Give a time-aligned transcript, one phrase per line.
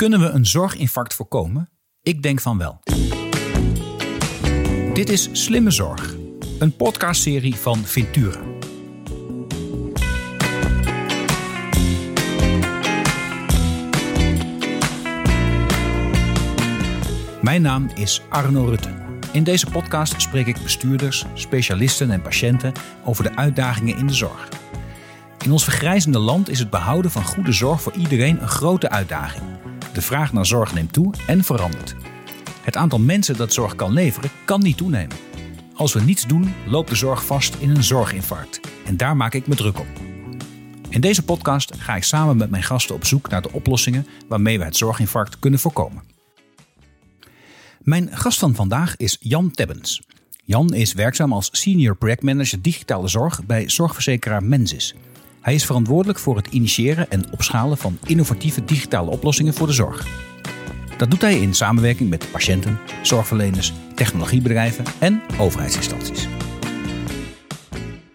[0.00, 1.70] Kunnen we een zorginfarct voorkomen?
[2.02, 2.80] Ik denk van wel.
[4.92, 6.14] Dit is Slimme Zorg,
[6.58, 8.40] een podcastserie van Ventura.
[17.42, 18.94] Mijn naam is Arno Rutte.
[19.32, 22.72] In deze podcast spreek ik bestuurders, specialisten en patiënten
[23.04, 24.48] over de uitdagingen in de zorg.
[25.44, 29.60] In ons vergrijzende land is het behouden van goede zorg voor iedereen een grote uitdaging.
[30.00, 31.94] De vraag naar zorg neemt toe en verandert.
[32.62, 35.16] Het aantal mensen dat zorg kan leveren kan niet toenemen.
[35.74, 38.60] Als we niets doen, loopt de zorg vast in een zorginfarct.
[38.84, 39.86] En daar maak ik me druk op.
[40.88, 44.58] In deze podcast ga ik samen met mijn gasten op zoek naar de oplossingen waarmee
[44.58, 46.02] we het zorginfarct kunnen voorkomen.
[47.80, 50.02] Mijn gast van vandaag is Jan Tebbens.
[50.44, 54.94] Jan is werkzaam als senior projectmanager digitale zorg bij zorgverzekeraar Mensis.
[55.40, 60.06] Hij is verantwoordelijk voor het initiëren en opschalen van innovatieve digitale oplossingen voor de zorg.
[60.96, 66.28] Dat doet hij in samenwerking met patiënten, zorgverleners, technologiebedrijven en overheidsinstanties.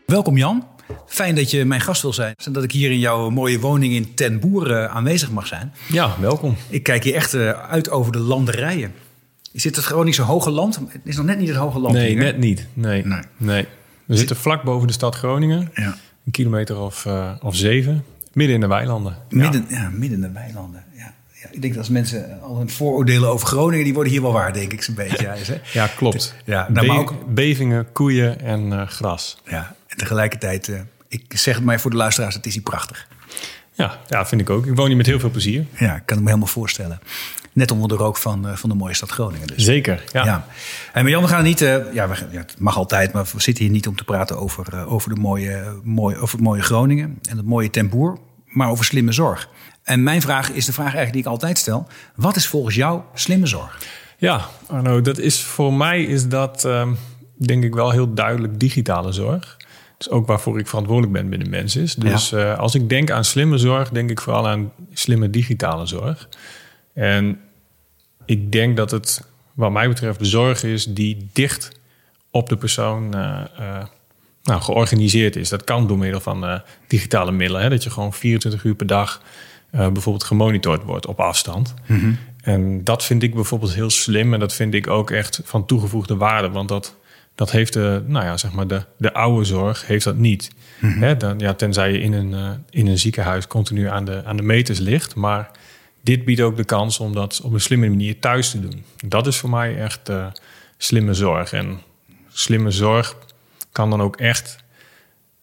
[0.06, 0.68] Welkom Jan.
[1.08, 3.94] Fijn dat je mijn gast wil zijn en dat ik hier in jouw mooie woning
[3.94, 5.74] in Ten Boer eh, aanwezig mag zijn.
[5.88, 6.56] Ja, welkom.
[6.70, 8.94] Ik kijk hier echt eh, uit over de landerijen.
[9.52, 10.76] Is dit het Groningse Hoge Land?
[10.88, 12.18] Het is nog net niet het Hoge Land Nee, hier.
[12.18, 12.68] net niet.
[12.74, 13.06] Nee.
[13.06, 13.22] Nee.
[13.38, 13.66] nee.
[14.06, 15.72] We zitten vlak boven de stad Groningen.
[15.74, 15.98] Ja.
[16.26, 18.04] Een kilometer of, eh, of zeven.
[18.34, 19.18] Midden in de weilanden.
[19.30, 19.90] Midden, ja.
[19.90, 20.84] midden in de weilanden.
[20.94, 21.14] Ja.
[21.42, 24.32] Ja, ik denk dat als mensen al hun vooroordelen over Groningen, die worden hier wel
[24.34, 25.36] waar, denk ik zo'n beetje.
[25.74, 25.88] Ja, hè?
[25.96, 26.36] Klopt.
[26.46, 29.38] Ja, nou, Be- maar ook- Bevingen, koeien en eh, gras.
[29.46, 33.08] ja, en tegelijkertijd, eh, ik zeg het maar voor de luisteraars, het is hier prachtig.
[33.74, 34.66] Ja, ja, vind ik ook.
[34.66, 35.66] Ik woon hier met heel veel plezier.
[35.78, 37.00] Ja, ik kan het me helemaal voorstellen.
[37.56, 39.48] Net onder de rook van, eh, van de mooie stad Groningen.
[39.48, 39.64] Dus.
[39.64, 40.04] Zeker.
[40.12, 40.26] Ja.
[40.26, 40.46] Ja.
[40.92, 41.62] Hey, maar Jan, we gaan niet.
[41.62, 44.38] eh, ja, we, ja, het mag altijd, maar we zitten hier niet om te praten
[44.40, 48.70] over, eh, over, de mooie, mooie, over het mooie Groningen en het mooie Temboer, maar
[48.70, 49.50] over slimme zorg.
[49.84, 53.02] En mijn vraag is de vraag eigenlijk die ik altijd stel: wat is volgens jou
[53.14, 53.80] slimme zorg?
[54.18, 56.94] Ja, Arno, dat is voor mij is dat ehm,
[57.38, 59.58] denk ik wel heel duidelijk digitale zorg.
[59.98, 61.96] Dus ook waarvoor ik verantwoordelijk ben binnen Mensis.
[61.96, 66.30] Dus eh, als ik denk aan slimme zorg, denk ik vooral aan slimme digitale zorg.
[66.94, 67.40] En
[68.26, 69.22] ik denk dat het,
[69.54, 71.72] wat mij betreft, de zorg is die dicht
[72.36, 73.86] op de persoon eh, eh,
[74.44, 75.50] nou, georganiseerd is.
[75.50, 77.62] Dat kan door middel van eh, digitale middelen.
[77.62, 77.70] Hè?
[77.70, 79.22] Dat je gewoon 24 uur per dag
[79.70, 81.74] bijvoorbeeld gemonitord wordt op afstand.
[82.42, 84.34] En dat vind ik bijvoorbeeld heel slim.
[84.34, 86.50] En dat vind ik ook echt van toegevoegde waarde.
[86.50, 86.96] Want dat,
[87.36, 90.52] dat heeft de, nou ja, zeg maar de, de oude zorg heeft dat niet.
[90.80, 94.44] Hè, dan, ja, tenzij je in een, in een ziekenhuis continu aan de, aan de
[94.44, 95.16] meters ligt.
[95.16, 95.52] Maar
[96.06, 98.84] dit biedt ook de kans om dat op een slimme manier thuis te doen.
[99.06, 100.26] Dat is voor mij echt eh,
[100.78, 101.54] slimme zorg.
[101.54, 101.82] En
[102.30, 103.16] slimme zorg
[103.72, 104.64] kan dan ook echt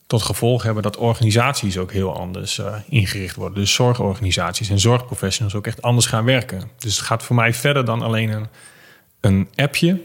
[0.07, 3.59] tot gevolg hebben dat organisaties ook heel anders eh, ingericht worden.
[3.59, 6.71] Dus zorgorganisaties en zorgprofessionals ook echt anders gaan werken.
[6.79, 8.47] Dus het gaat voor mij verder dan alleen een,
[9.21, 10.01] een appje.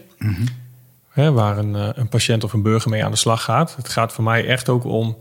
[1.08, 3.76] Hè, waar een, eh, een patiënt of een burger mee aan de slag gaat.
[3.76, 5.18] Het gaat voor mij echt ook om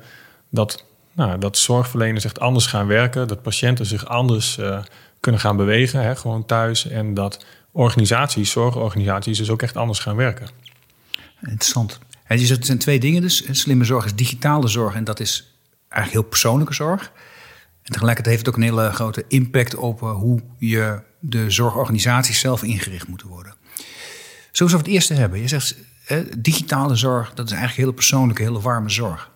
[0.50, 3.28] dat, nou, dat zorgverleners echt anders gaan werken.
[3.28, 4.58] Dat patiënten zich anders
[5.20, 6.88] kunnen gaan bewegen, hè, gewoon thuis.
[6.88, 10.48] En dat organisaties, zorgorganisaties, dus ook echt anders gaan werken.
[11.42, 12.00] Interessant.
[12.24, 13.60] En je zegt, het zijn twee dingen dus.
[13.62, 15.56] Slimme zorg is digitale zorg en dat is
[15.90, 17.12] eigenlijk heel persoonlijke zorg.
[17.84, 22.40] En tegelijkertijd heeft het ook een hele grote impact op eh, hoe je de zorgorganisaties
[22.40, 23.56] zelf ingericht moeten worden.
[24.52, 25.40] Zullen we het eerste hebben?
[25.40, 25.76] Je zegt
[26.38, 29.32] digitale zorg, dat is eigenlijk hele persoonlijke, hele warme zorg.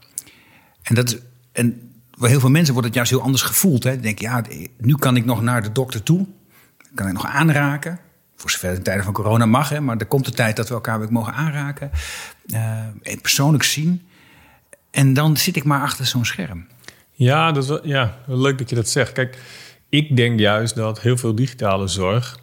[0.82, 1.18] En, dat is,
[1.52, 3.84] en voor heel veel mensen wordt het juist heel anders gevoeld.
[3.84, 3.92] Hè?
[3.92, 4.44] Die denken, ja,
[4.78, 6.28] nu kan ik nog naar de dokter toe.
[6.96, 8.00] Kan ik nog aanraken.
[8.36, 10.74] Voor zover in tijden van corona mag, hè, maar er komt de tijd dat we
[10.74, 11.92] elkaar weer mogen aanraken.
[12.48, 14.02] eh, en persoonlijk zien.
[14.92, 16.68] En dan zit ik maar achter zo'n scherm.
[17.12, 19.12] Ja, dat is wel, ja, leuk dat je dat zegt.
[19.12, 19.38] Kijk,
[19.90, 22.40] ik denk juist dat heel veel digitale zorg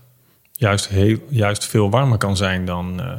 [0.58, 3.12] juist, heel, juist veel warmer kan zijn dan, eh,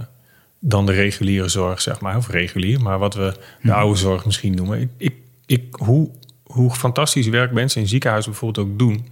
[0.59, 2.18] dan de reguliere zorg, zeg maar.
[2.18, 4.82] Of regulier, maar wat we de oude zorg misschien noemen.
[4.82, 5.16] Ik, ik,
[5.46, 6.09] ik, hoe,
[6.54, 9.10] hoe fantastisch werk mensen in ziekenhuizen bijvoorbeeld ook doen.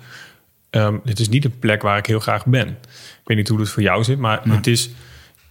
[0.69, 2.67] Ehm, dit is niet een plek waar ik heel graag ben.
[2.67, 4.89] Ik weet niet hoe het voor jou zit, maar het is...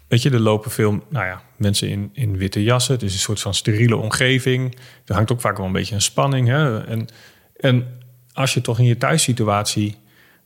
[0.09, 2.95] Weet je, er lopen veel nou ja, mensen in, in witte jassen.
[2.95, 4.79] Het is een soort van steriele omgeving.
[5.05, 6.49] Er hangt ook vaak wel een beetje een spanning.
[6.49, 6.85] Hè?
[6.85, 7.09] En,
[7.57, 7.87] en
[8.33, 9.97] als je toch in je thuissituatie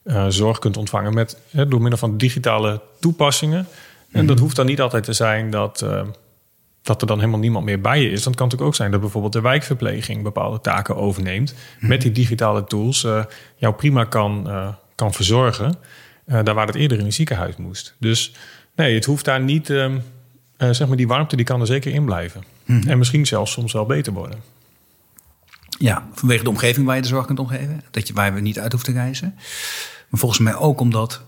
[0.03, 3.67] eh, zorg kunt ontvangen met, hè, door middel van digitale toepassingen.
[4.12, 6.03] En dat hoeft dan niet altijd te zijn dat, eh,
[6.82, 8.23] dat er dan helemaal niemand meer bij je is.
[8.23, 11.55] Dan kan het ook zijn dat bijvoorbeeld de wijkverpleging bepaalde taken overneemt.
[11.81, 13.25] Met die digitale tools eh,
[13.56, 15.75] jou prima kan, eh, kan verzorgen.
[16.27, 17.94] eh, daar waar het eerder in een ziekenhuis moest.
[17.99, 18.32] Dus
[18.77, 19.71] nee, het hoeft daar niet.
[19.71, 19.99] ehm,
[20.56, 22.44] eh, zeg maar, die warmte die kan er zeker in blijven.
[22.87, 24.38] En misschien zelfs soms wel beter worden.
[25.79, 27.83] Ja, vanwege de omgeving waar je de zorg kunt omgeven.
[27.91, 29.35] Dat je, waar we niet uit hoeft te reizen.
[30.09, 31.23] Maar volgens mij ook omdat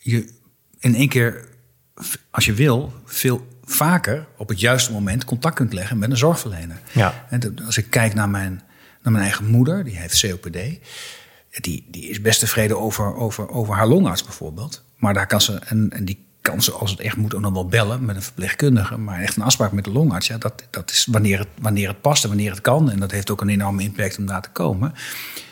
[0.00, 0.32] je
[0.78, 1.48] in één keer,
[2.30, 6.76] als je wil, veel vaker op het juiste moment contact kunt leggen met een zorgverlener.
[6.92, 7.26] Ja.
[7.28, 8.62] En als ik kijk naar mijn,
[9.02, 10.58] naar mijn eigen moeder, die heeft COPD.
[11.60, 14.82] Die, die is best tevreden over, over, over haar longarts bijvoorbeeld.
[14.96, 17.52] Maar daar kan ze, en, en die kan ze als het echt moet ook nog
[17.52, 18.96] wel bellen met een verpleegkundige.
[18.96, 22.00] Maar echt een afspraak met de longarts, ja, dat, dat is wanneer het, wanneer het
[22.00, 22.90] past en wanneer het kan.
[22.90, 24.94] En dat heeft ook een enorme impact om daar te komen.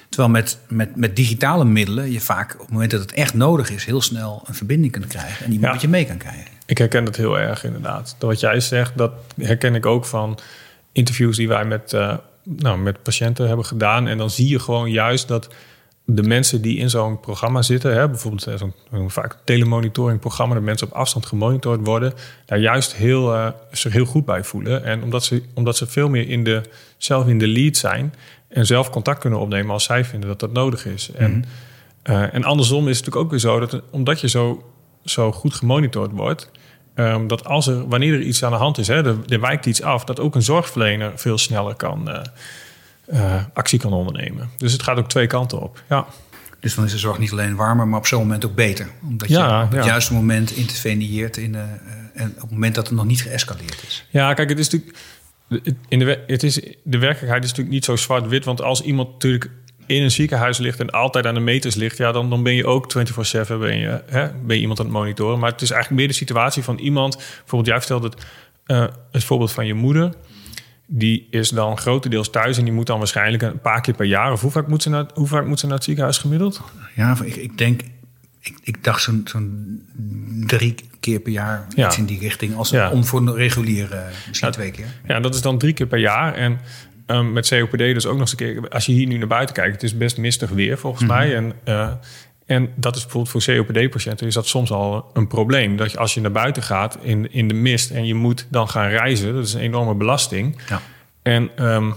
[0.08, 3.70] Terwijl met, met, met digitale middelen je vaak op het moment dat het echt nodig
[3.70, 5.72] is, heel snel een verbinding kunt krijgen en iemand Ja.
[5.72, 6.52] met je mee kan krijgen.
[6.66, 8.16] Ik herken dat heel erg inderdaad.
[8.19, 10.38] Dat wat jij zegt, dat herken ik ook van
[10.93, 14.08] interviews die wij met, eh, nou, met patiënten hebben gedaan.
[14.08, 15.49] En dan zie je gewoon juist dat
[16.06, 20.62] de mensen die in zo'n programma zitten, hè, bijvoorbeeld eh, zo'n vaak telemonitoring programma, dat
[20.62, 22.12] mensen op afstand gemonitord worden,
[22.46, 24.84] daar juist heel, eh, zich heel goed bij voelen.
[24.84, 26.62] En omdat ze, omdat ze veel meer in de,
[26.96, 28.14] zelf in de lead zijn
[28.49, 31.10] en zelf contact kunnen opnemen als zij vinden dat dat nodig is.
[31.10, 31.44] En,
[32.02, 34.73] eh, en andersom is het natuurlijk ook weer zo dat omdat je zo,
[35.04, 36.50] zo goed gemonitord wordt,
[36.94, 39.66] ehm, dat als er, wanneer er iets aan de hand is, hè, er, er wijkt
[39.66, 42.20] iets af, dat ook een zorgverlener veel sneller kan, eh,
[43.06, 44.50] eh, actie kan ondernemen.
[44.56, 45.82] Dus het gaat ook twee kanten op.
[45.88, 46.06] Ja,
[46.60, 48.88] Dus dan is de zorg niet alleen warmer, maar op zo'n moment ook beter.
[49.08, 49.90] Omdat Ja, je op het ja.
[49.90, 51.62] juiste moment interveneert in, eh,
[52.14, 54.06] en op het moment dat het nog niet geëscaleerd is.
[54.10, 54.98] ja kijk, het is natuurlijk.
[55.88, 58.44] In de, het is, de werkelijkheid is natuurlijk niet zo zwart-wit.
[58.44, 59.50] Want als iemand natuurlijk
[59.86, 62.66] in een ziekenhuis ligt en altijd aan de meters ligt, ja, dan, dan ben je
[62.66, 65.38] ook 24-7 ben je, hè, ben je iemand aan het monitoren.
[65.38, 67.16] Maar het is eigenlijk meer de situatie van iemand.
[67.16, 68.26] Bijvoorbeeld, jij vertelde het,
[68.66, 70.12] eh, het voorbeeld van je moeder.
[70.86, 74.32] Die is dan grotendeels thuis en die moet dan waarschijnlijk een paar keer per jaar.
[74.32, 76.60] Of hoe vaak moet ze naar, hoe vaak moet ze naar het ziekenhuis gemiddeld?
[76.94, 77.81] Ja, ik, ik denk,
[78.40, 79.82] ik, ik dacht zo'n zo'n
[80.46, 81.86] drie keer per jaar Ja.
[81.86, 82.56] iets in die richting.
[82.56, 82.90] Als, Ja.
[82.90, 84.54] Om voor een reguliere, misschien Ja.
[84.54, 84.86] twee keer.
[85.06, 86.34] Ja, dat is dan drie keer per jaar.
[86.34, 86.58] En
[87.06, 88.68] ehm, met COPD dus ook nog eens een keer...
[88.68, 91.36] Als je hier nu naar buiten kijkt, het is best mistig weer volgens mij.
[91.36, 91.92] En, eh,
[92.46, 95.76] en dat is bijvoorbeeld voor COPD-patiënten is dat soms al een probleem.
[95.76, 98.68] Dat je, als je naar buiten gaat in, in de mist en je moet dan
[98.68, 99.34] gaan reizen...
[99.34, 100.56] dat is een enorme belasting.
[100.68, 100.80] Ja.
[101.22, 101.92] En ehm,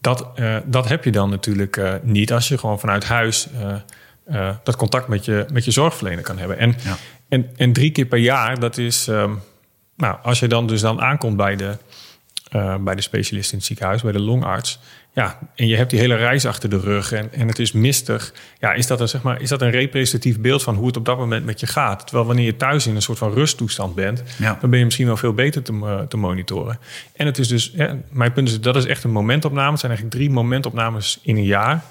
[0.00, 3.48] dat, eh, dat heb je dan natuurlijk eh, niet als je gewoon vanuit huis...
[4.64, 6.58] dat contact met je, met je zorgverlener kan hebben.
[6.58, 6.96] En, Ja.
[7.28, 9.08] en, en drie keer per jaar, dat is...
[9.08, 9.32] ehm,
[9.96, 11.76] nou, als je dan dus dan aankomt bij de,
[12.54, 14.78] eh, bij de specialist in het ziekenhuis, bij de longarts.
[15.12, 18.32] Ja, en je hebt die hele reis achter de rug en, en het is mistig.
[18.58, 21.04] Ja, is dat, een, zeg maar, is dat een representatief beeld van hoe het op
[21.04, 22.06] dat moment met je gaat?
[22.06, 24.58] Terwijl wanneer je thuis in een soort van rusttoestand bent, Ja.
[24.60, 26.78] dan ben je misschien wel veel beter te, mo- te monitoren.
[27.16, 29.70] En het is dus, ja, mijn punt is, dat is echt een momentopname.
[29.70, 31.84] Het zijn eigenlijk drie momentopnames in een jaar.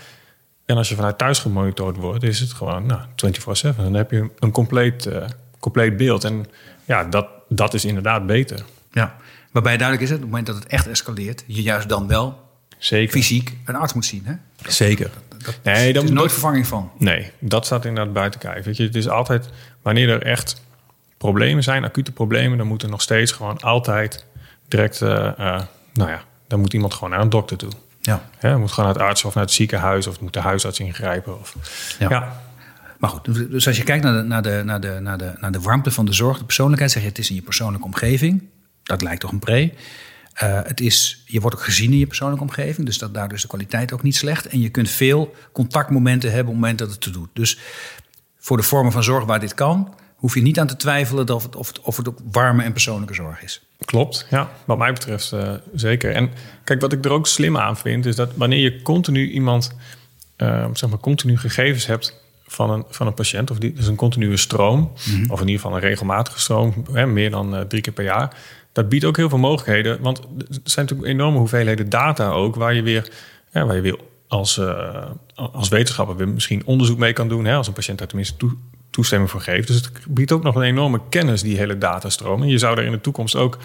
[0.66, 3.76] En als je vanuit thuis gemonitord wordt, is het gewoon nou, 24-7.
[3.76, 5.26] Dan heb je een compleet, eh,
[5.60, 6.24] compleet beeld.
[6.24, 6.46] En
[6.86, 8.64] ja, dat, dat is inderdaad beter.
[8.92, 9.16] Ja.
[9.54, 12.42] Waarbij duidelijk is, het, op het moment dat het echt escaleert, je juist dan wel
[12.78, 13.12] Zeker.
[13.12, 14.22] fysiek een arts moet zien.
[14.26, 14.34] Hè?
[14.72, 15.10] Zeker.
[15.46, 16.92] Dat, Nee, er dan is nooit vervanging van.
[16.98, 18.66] Nee, dat staat inderdaad buiten kijf.
[18.66, 19.50] Weet je, het is altijd,
[19.82, 20.62] wanneer er echt
[21.18, 24.26] problemen zijn, acute problemen, dan moet er nog steeds gewoon altijd
[24.68, 25.62] direct, eh, eh,
[25.94, 27.72] nou ja, dan moet iemand gewoon naar een dokter toe.
[28.02, 28.30] Ja.
[28.40, 31.40] Dan moet gewoon naar het arts of naar het ziekenhuis of moet de huisarts ingrijpen.
[31.40, 31.56] Of,
[32.00, 32.10] Ja.
[32.10, 32.42] ja.
[33.00, 35.34] Maar goed, dus- dus als je kijkt naar de, naar, de, naar, de, naar, de,
[35.40, 37.86] naar de warmte van de zorg, de persoonlijkheid, zeg je het is in je persoonlijke
[37.86, 38.44] omgeving.
[38.84, 39.74] Dat lijkt toch een pre.
[40.34, 43.42] Eh, het is, je wordt ook gezien in je persoonlijke omgeving, dus dat, daardoor is
[43.42, 44.48] de kwaliteit ook niet slecht.
[44.48, 47.30] En je kunt veel contactmomenten hebben op het moment dat het te doet.
[47.34, 47.58] Dus
[48.38, 51.44] voor de vormen van zorg waar dit kan, hoef je niet aan te twijfelen of
[51.44, 53.62] het, of het, of het ook warme en persoonlijke zorg is.
[53.86, 54.50] Klopt, ja.
[54.66, 56.12] Wat mij betreft eh, zeker.
[56.12, 56.32] En
[56.64, 59.76] kijk, wat ik er ook slim aan vind, is dat wanneer je continu iemand,
[60.36, 63.96] eh, zeg maar, continu gegevens hebt van een, van een patiënt, of die, dus een
[63.96, 64.92] continue stroom,
[65.28, 68.36] of in ieder geval een regelmatige stroom, hè, meer dan drie keer per jaar,
[68.74, 70.02] dat biedt ook heel veel mogelijkheden.
[70.02, 73.12] Want er zijn natuurlijk enorme hoeveelheden data ook, waar je weer,
[73.52, 77.68] waar je weer als, eh, als wetenschapper weer misschien onderzoek mee kan doen, hè, als
[77.68, 78.52] een patiënt daar tenminste toe,
[78.90, 79.68] toestemming voor geeft.
[79.68, 82.42] Dus het biedt ook nog een enorme kennis, die hele datastroom.
[82.42, 83.58] En je zou er in de toekomst ook,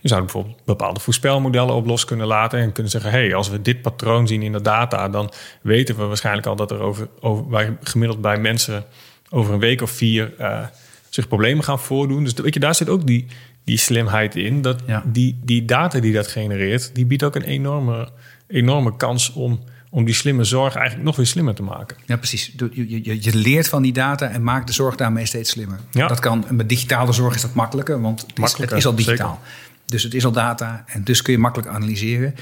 [0.00, 3.62] je zou bijvoorbeeld bepaalde voorspelmodellen op los kunnen laten en kunnen zeggen, hey, als we
[3.62, 7.46] dit patroon zien in de data, dan weten we waarschijnlijk al dat er over, over
[7.46, 8.84] bij, gemiddeld bij mensen
[9.30, 10.66] over een week of vier eh,
[11.08, 12.24] zich problemen gaan voordoen.
[12.24, 13.26] Dus weet je, daar zit ook die,
[13.64, 14.62] die slimheid in.
[14.62, 15.02] Dat Ja.
[15.06, 18.08] die, die data die dat genereert, die biedt ook een enorme,
[18.46, 21.96] enorme kans om, om die slimme zorg eigenlijk nog weer slimmer te maken.
[22.06, 22.52] Ja, precies.
[22.56, 25.78] Je, je, je leert van die data en maakt de zorg daarmee steeds slimmer.
[25.90, 26.06] Ja.
[26.06, 29.40] Dat kan, met digitale zorg is dat makkelijker, want het is, het is al digitaal.
[29.86, 32.34] Dus het is al data en dus kun je makkelijk analyseren.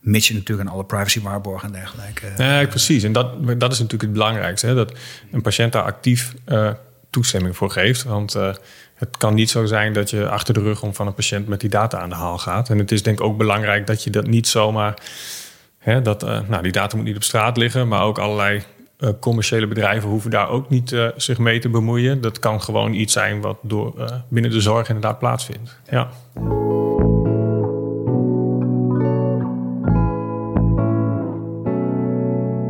[0.00, 2.26] Mits je natuurlijk aan alle privacy waarborgen en dergelijke.
[2.36, 3.02] Nee, precies.
[3.02, 4.66] En dat, dat is natuurlijk het belangrijkste.
[4.66, 4.74] Hè?
[4.74, 4.92] Dat
[5.32, 6.70] een patiënt daar actief eh,
[7.10, 8.02] toestemming voor geeft.
[8.02, 8.54] Want eh,
[8.94, 11.60] het kan niet zo zijn dat je achter de rug om van een patiënt met
[11.60, 12.70] die data aan de haal gaat.
[12.70, 14.98] En het is denk ik ook belangrijk dat je dat niet zomaar.
[15.78, 18.62] Hè, dat, eh, nou, die data moet niet op straat liggen, maar ook allerlei
[18.98, 22.20] uh, commerciële bedrijven hoeven daar ook niet zich mee te bemoeien.
[22.20, 25.78] Dat kan gewoon iets zijn wat door, binnen de zorg inderdaad plaatsvindt.
[25.90, 26.10] Ja.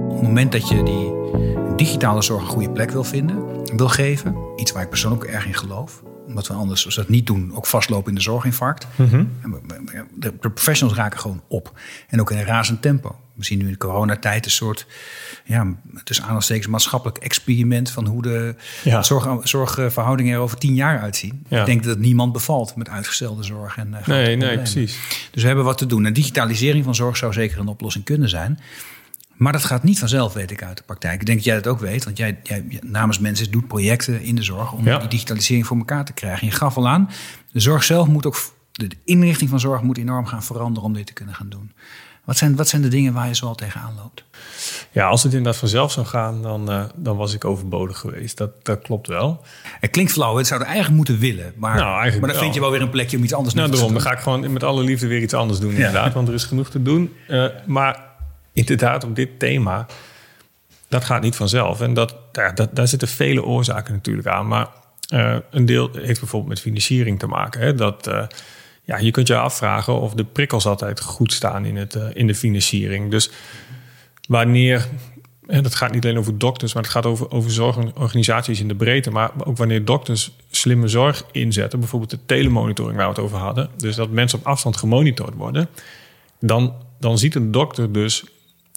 [0.09, 4.37] Op het moment dat je die digitale zorg een goede plek wil vinden, wil geven,
[4.57, 7.53] iets waar ik persoonlijk erg in geloof, omdat we anders, als we dat niet doen,
[7.57, 8.87] ook vastlopen in de zorginfarct.
[8.97, 9.25] Mhm.
[10.15, 11.73] de, de professionals raken gewoon op.
[12.09, 13.17] En ook in een razend tempo.
[13.35, 14.87] We zien nu in de coronatijd een soort,
[15.45, 18.55] ja, tussen aanhalingstekens maatschappelijk experiment van hoe de
[18.85, 19.03] Ja.
[19.03, 21.45] zorg, zorgverhoudingen er over tien jaar uitzien.
[21.49, 21.61] Ja.
[21.61, 24.99] Ik denk dat het niemand bevalt met uitgestelde zorg en eh, Nee, nee, precies.
[25.31, 26.07] Dus we hebben wat te doen.
[26.07, 28.59] En digitalisering van zorg zou zeker een oplossing kunnen zijn.
[29.39, 31.21] Maar dat gaat niet vanzelf, weet ik uit de praktijk.
[31.21, 34.35] Ik denk dat jij dat ook weet, want jij, jij namens mensen doet projecten in
[34.35, 34.99] de zorg om Ja.
[34.99, 36.47] die digitalisering voor elkaar te krijgen.
[36.47, 37.11] Je gaf al aan,
[37.53, 38.37] de zorg zelf moet ook,
[38.73, 41.73] de inrichting van zorg moet enorm gaan veranderen om dit te kunnen gaan doen.
[42.25, 44.25] Wat zijn, wat zijn de dingen waar je zoal tegenaan loopt?
[44.93, 48.37] Ja, als het inderdaad vanzelf zou gaan, dan, eh, dan was ik overbodig geweest.
[48.37, 49.45] Dat, dat klopt wel.
[49.81, 51.53] Het klinkt flauw, het zouden eigenlijk moeten willen.
[51.57, 52.41] Maar, Nou, eigenlijk maar dan wel.
[52.43, 53.87] vind je wel weer een plekje om iets anders Nou, daarom.
[53.89, 55.77] te Dan ga ik gewoon met alle liefde weer iets anders doen, Ja.
[55.77, 56.15] inderdaad.
[56.15, 57.13] Want er is genoeg te doen.
[57.29, 58.07] Eh, maar
[58.59, 59.87] inderdaad, op dit thema,
[60.89, 61.81] dat gaat niet vanzelf.
[61.81, 62.15] En dat,
[62.73, 64.49] daar zitten vele oorzaken natuurlijk aan.
[64.49, 64.69] Maar
[65.09, 67.61] eh, een deel heeft bijvoorbeeld met financiering te maken.
[67.61, 67.75] Hè?
[67.75, 68.27] Dat, eh,
[68.83, 72.27] ja, je kunt je afvragen of de prikkels altijd goed staan in, het, eh, in
[72.27, 73.11] de financiering.
[73.11, 73.31] Dus
[74.29, 74.89] wanneer,
[75.47, 78.75] en dat gaat niet alleen over dokters, maar het gaat over, over zorgorganisaties in de
[78.75, 79.11] breedte.
[79.11, 83.69] Maar ook wanneer dokters slimme zorg inzetten, bijvoorbeeld de telemonitoring waar we het over hadden.
[83.77, 85.69] Dus dat mensen op afstand gemonitord worden.
[86.41, 88.25] Dan, dan ziet een dokter dus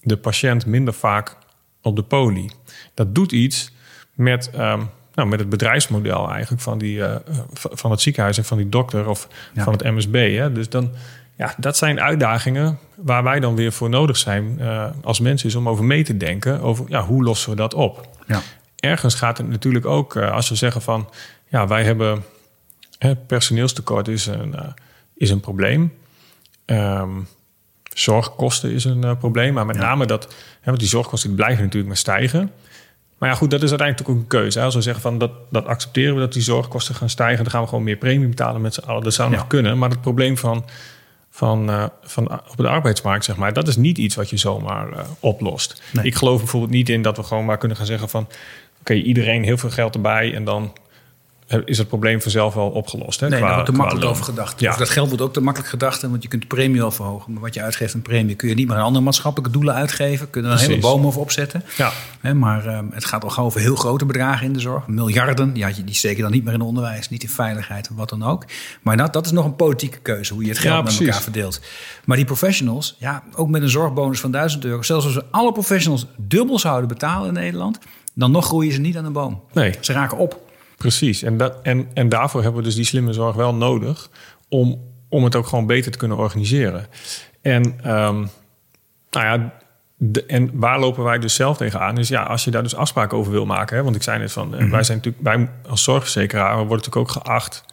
[0.01, 1.37] de patiënt minder vaak
[1.81, 2.49] op de poli.
[2.93, 3.71] Dat doet iets
[4.13, 4.81] met, ehm,
[5.13, 7.15] nou, met het bedrijfsmodel eigenlijk van, die, eh,
[7.53, 9.63] van het ziekenhuis en van die dokter of Ja.
[9.63, 10.35] van het MSB.
[10.37, 10.51] Hè.
[10.51, 10.91] Dus dan,
[11.35, 15.55] ja, dat zijn uitdagingen waar wij dan weer voor nodig zijn eh, als mensen, is
[15.55, 16.61] om over mee te denken.
[16.61, 18.09] Over ja, hoe lossen we dat op?
[18.27, 18.41] Ja.
[18.75, 21.09] Ergens gaat het natuurlijk ook, eh, als we zeggen van
[21.47, 22.23] ja, wij hebben
[22.97, 24.55] hè, personeelstekort is een,
[25.15, 25.93] is een probleem.
[26.65, 27.09] Ehm,
[27.93, 29.81] zorgkosten is een eh, probleem, maar met Ja.
[29.81, 32.51] name dat, hè, want die zorgkosten die blijven natuurlijk maar stijgen.
[33.17, 34.59] Maar ja, goed, dat is uiteindelijk ook een keuze.
[34.59, 34.65] Hè.
[34.65, 37.61] Als we zeggen van dat, dat accepteren we dat die zorgkosten gaan stijgen, dan gaan
[37.61, 39.03] we gewoon meer premie betalen met z'n allen.
[39.03, 39.37] Dat zou Ja.
[39.37, 39.77] nog kunnen.
[39.77, 40.65] Maar het probleem van,
[41.29, 44.91] van, eh, van op de arbeidsmarkt, zeg maar, dat is niet iets wat je zomaar
[44.91, 45.81] eh, oplost.
[45.93, 46.05] Nee.
[46.05, 48.27] Ik geloof bijvoorbeeld niet in dat we gewoon maar kunnen gaan zeggen van
[48.79, 50.73] oké, iedereen heel veel geld erbij en dan
[51.65, 53.19] is het probleem vanzelf wel opgelost.
[53.19, 54.13] Hè, Nee, qua- daar wordt te makkelijk loon.
[54.13, 54.59] over gedacht.
[54.59, 54.75] Ja.
[54.77, 57.33] Dat geld wordt ook te makkelijk gedacht, want je kunt de premie wel verhogen.
[57.33, 60.29] Maar wat je uitgeeft aan premie kun je niet meer aan andere maatschappelijke doelen uitgeven.
[60.29, 61.63] Kunnen er een hele boom over opzetten.
[61.77, 61.91] Ja.
[62.19, 64.87] Hè, maar ehm, het gaat al gauw over heel grote bedragen in de zorg.
[64.87, 68.09] Miljarden, ja, die steek je dan niet meer in onderwijs, niet in veiligheid of wat
[68.09, 68.45] dan ook.
[68.81, 71.21] Maar dat, dat is nog een politieke keuze, hoe je het geld Ja, met elkaar
[71.21, 71.61] verdeelt.
[72.05, 74.81] Maar die professionals, ja, ook met een zorgbonus van 1000 euro.
[74.81, 77.79] Zelfs als we alle professionals dubbel zouden betalen in Nederland,
[78.13, 79.41] dan nog groeien ze niet aan de boom.
[79.53, 79.73] Nee.
[79.79, 80.49] Ze raken op.
[80.81, 84.09] Precies, en, dat, en, en daarvoor hebben we dus die slimme zorg wel nodig
[84.49, 86.87] om, om het ook gewoon beter te kunnen organiseren.
[87.41, 88.25] En, ehm,
[89.11, 89.53] nou ja,
[89.97, 91.97] de, en waar lopen wij dus zelf tegenaan?
[91.97, 94.31] Is ja, als je daar dus afspraken over wil maken, hè, want ik zei net
[94.31, 97.63] van, eh, wij zijn natuurlijk, wij als zorgverzekeraar worden natuurlijk ook geacht,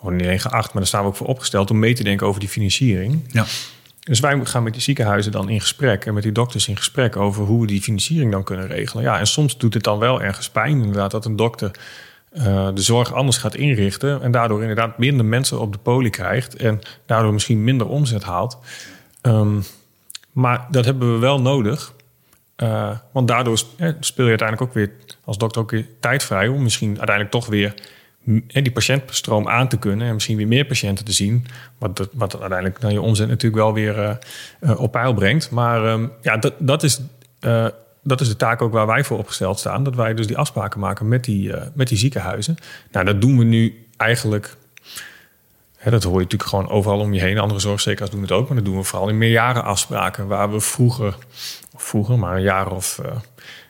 [0.00, 2.26] of niet alleen geacht, maar daar staan we ook voor opgesteld om mee te denken
[2.26, 3.24] over die financiering.
[3.28, 3.44] Ja.
[4.00, 7.16] Dus wij gaan met die ziekenhuizen dan in gesprek en met die dokters in gesprek
[7.16, 9.04] over hoe we die financiering dan kunnen regelen.
[9.04, 11.70] Ja, en soms doet het dan wel ergens pijn, inderdaad, dat een dokter
[12.34, 16.56] eh, de zorg anders gaat inrichten en daardoor inderdaad minder mensen op de poli krijgt
[16.56, 18.58] en daardoor misschien minder omzet haalt.
[19.20, 19.60] Ehm,
[20.32, 21.92] maar dat hebben we wel nodig.
[22.56, 24.92] Eh, want daardoor sp- speel je uiteindelijk ook weer
[25.24, 27.74] als dokter ook weer tijd vrij om misschien uiteindelijk toch weer
[28.46, 31.46] die patiëntstroom aan te kunnen en misschien weer meer patiënten te zien.
[31.78, 34.18] Wat, wat uiteindelijk dan je omzet natuurlijk wel weer
[34.60, 35.50] eh, op peil brengt.
[35.50, 37.00] Maar ehm, ja, dat, dat, is,
[38.04, 39.84] dat is de taak ook waar wij voor opgesteld staan.
[39.84, 42.56] Dat wij dus die afspraken maken met die, eh, met die ziekenhuizen.
[42.92, 44.56] Nou, dat doen we nu eigenlijk
[45.84, 47.38] Hè, dat hoor je natuurlijk gewoon overal om je heen.
[47.38, 50.26] Andere zorgverzekeraars doen het ook, maar dat doen we vooral in meerjarenafspraken.
[50.26, 51.16] Waar we vroeger,
[51.76, 53.16] vroeger, maar een jaar of eh,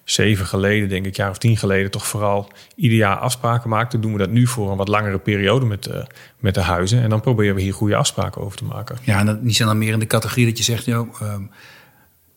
[0.04, 4.00] zeven geleden, denk ik, een jaar of tien geleden, toch vooral ieder jaar afspraken maakten.
[4.00, 6.06] Doen we dat nu voor een wat langere periode met, de
[6.38, 7.02] met de huizen.
[7.02, 8.96] En dan proberen we hier goede afspraken over te maken.
[9.02, 11.42] Ja, en dat, die zijn dan meer in de categorie dat je zegt, joh, ehm,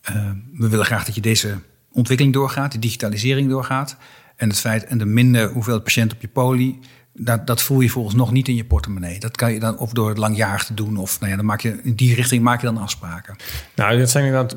[0.01, 1.57] ehm, we willen graag dat je deze
[1.97, 3.97] ontwikkeling doorgaat, die digitalisering doorgaat.
[4.35, 6.79] En het feit, en de minder hoeveelheid patiënten op je poli,
[7.13, 9.19] dat, dat voel je volgens nog niet in je portemonnee.
[9.19, 11.61] Dat kan je dan of door het langjarig te doen, of nou ja, dan maak
[11.61, 13.35] je in die richting maak je dan afspraken.
[13.75, 14.55] Nou, dat zijn inderdaad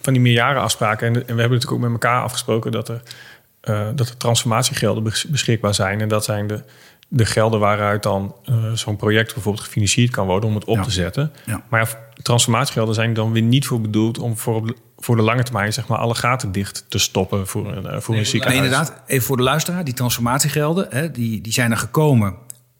[0.00, 1.06] van die meerjarenafspraken.
[1.06, 3.02] En, en we hebben natuurlijk ook met elkaar afgesproken dat er,
[3.60, 6.00] eh, dat er transformatiegelden bes- beschikbaar zijn.
[6.00, 6.62] En dat zijn de,
[7.14, 10.90] de gelden waaruit dan uh, zo'n project bijvoorbeeld gefinancierd kan worden om het op te
[10.90, 11.32] zetten.
[11.46, 11.62] Ja.
[11.68, 15.42] Maar ja, transformatiegelden zijn dan weer niet voor bedoeld om voor, op voor de lange
[15.42, 18.60] termijn zeg maar, alle gaten dicht te stoppen voor een, uh, voor een ziekenhuis.
[18.60, 22.34] Nee, inderdaad, even voor de luisteraar, die transformatiegelden, hè, die, die zijn er gekomen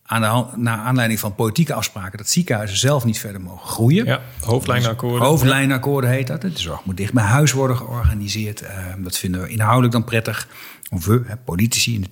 [0.06, 4.04] aan de naar aanleiding van politieke afspraken dat ziekenhuizen zelf niet verder mogen groeien.
[4.04, 5.28] Ja, hoofdlijnakkoorden.
[5.28, 6.40] Hoofdlijnakkoorden heet dat.
[6.40, 8.62] De zorg moet dicht bij huis worden georganiseerd.
[8.62, 8.68] Uh,
[8.98, 10.48] dat vinden we inhoudelijk dan prettig.
[10.90, 12.06] Of we, hè, politici, in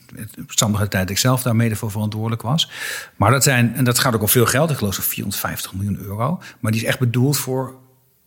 [0.46, 2.70] de tijd dat ik zelf daar mede voor verantwoordelijk was.
[3.16, 5.98] Maar dat zijn, en dat gaat ook om veel geld, ik geloof zo'n 450 miljoen
[5.98, 6.40] euro.
[6.60, 7.74] Maar die is echt bedoeld voor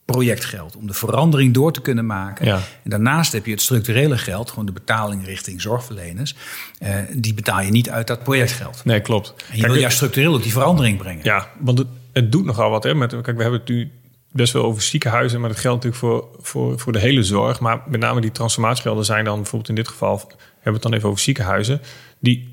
[0.05, 0.75] projectgeld.
[0.75, 2.45] Om de verandering door te kunnen maken.
[2.45, 2.59] Ja.
[2.83, 6.35] En daarnaast heb je het structurele geld, gewoon de betaling richting zorgverleners.
[6.79, 8.85] Uh, die betaal je niet uit dat projectgeld.
[8.85, 9.33] Nee, klopt.
[9.51, 11.23] En je wil juist structureel ook die verandering brengen.
[11.23, 12.83] Ja, want het, het doet nogal wat.
[12.83, 12.95] Hè?
[12.95, 13.91] Met, kijk, we hebben het nu
[14.31, 17.59] best wel over ziekenhuizen, maar dat geldt natuurlijk voor, voor, voor de hele zorg.
[17.59, 20.93] Maar met name die transformatiegelden zijn dan bijvoorbeeld in dit geval, hebben we het dan
[20.93, 21.81] even over ziekenhuizen,
[22.19, 22.52] die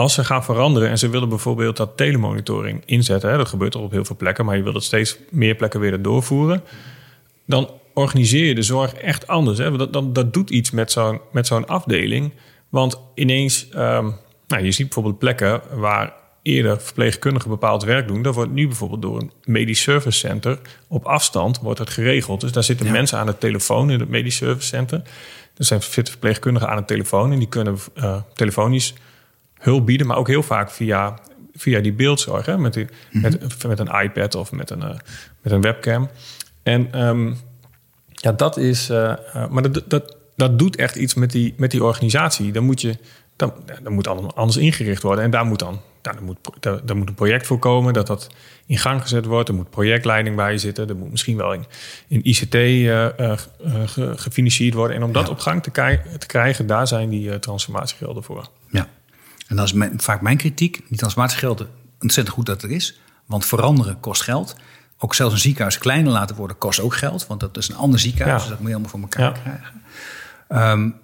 [0.00, 3.82] als ze gaan veranderen en ze willen bijvoorbeeld dat telemonitoring inzetten, hè, dat gebeurt al
[3.82, 6.62] op heel veel plekken, maar je wil dat steeds meer plekken weer doorvoeren,
[7.46, 9.58] dan organiseer je de zorg echt anders.
[9.58, 9.76] Hè.
[9.76, 12.32] Dat, dat, dat doet iets met zo'n, met zo'n afdeling.
[12.68, 14.14] Want ineens, um,
[14.46, 18.22] nou, je ziet bijvoorbeeld plekken waar eerder verpleegkundigen bepaald werk doen.
[18.22, 22.40] Dat wordt nu bijvoorbeeld door een medisch service center op afstand wordt het geregeld.
[22.40, 22.92] Dus daar zitten ja.
[22.92, 25.02] mensen aan de telefoon in het medisch service center.
[25.56, 28.94] Er zijn verpleegkundigen aan de telefoon en die kunnen uh, telefonisch
[29.60, 31.18] hulp bieden, maar ook heel vaak via,
[31.54, 32.46] via die beeldzorg.
[32.46, 32.58] Hè?
[32.58, 33.20] Met, die, mm -hmm.
[33.20, 34.98] met, met, een iPad of met een, uh,
[35.42, 36.08] met een webcam.
[36.62, 37.36] En um,
[38.20, 38.90] ja, dat is.
[38.90, 42.52] Uh, uh, maar dat, dat, dat doet echt iets met die, met die organisatie.
[42.52, 42.96] Dan moet je.
[43.36, 43.52] Dan,
[43.82, 45.24] dan moet anders ingericht worden.
[45.24, 45.80] En daar moet dan.
[46.02, 48.28] Nou, daar, moet, daar, daar moet een project voor komen dat dat
[48.66, 49.48] in gang gezet wordt.
[49.48, 50.88] Er moet projectleiding bij zitten.
[50.88, 51.64] Er moet misschien wel in,
[52.08, 53.06] in ICT uh,
[53.86, 54.96] ge, gefinancierd worden.
[54.96, 55.32] En om dat ja.
[55.32, 55.70] op gang te,
[56.18, 58.48] te, krijgen, daar zijn die transformatiegelden voor.
[58.70, 58.88] Ja,
[59.50, 60.82] en dat is mijn, vaak mijn kritiek.
[60.88, 61.68] Die transformatiegelden,
[62.00, 63.00] ontzettend goed dat er is.
[63.26, 64.56] Want veranderen kost geld.
[64.98, 67.26] Ook zelfs een ziekenhuis kleiner laten worden kost ook geld.
[67.26, 68.42] Want dat is een ander ziekenhuis.
[68.42, 68.48] Ja.
[68.48, 69.40] Dus dat moet je allemaal voor elkaar ja.
[69.42, 69.82] krijgen.
[70.78, 70.94] Um,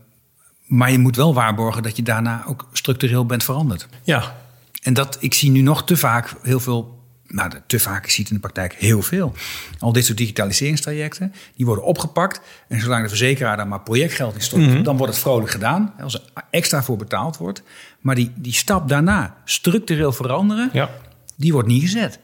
[0.66, 3.88] maar je moet wel waarborgen dat je daarna ook structureel bent veranderd.
[4.02, 4.36] Ja.
[4.82, 6.95] En dat, ik zie nu nog te vaak heel veel...
[7.28, 9.34] Nou, te vaak, ik zie het in de praktijk heel veel.
[9.78, 12.40] Al dit soort digitaliseringstrajecten, die worden opgepakt.
[12.68, 14.62] En zolang de verzekeraar daar maar projectgeld in stopt...
[14.62, 14.82] Mm -hmm.
[14.82, 17.62] dan wordt het vrolijk gedaan, als er extra voor betaald wordt.
[18.00, 20.90] Maar die, die stap daarna, structureel veranderen, ja.
[21.36, 22.18] die wordt niet gezet.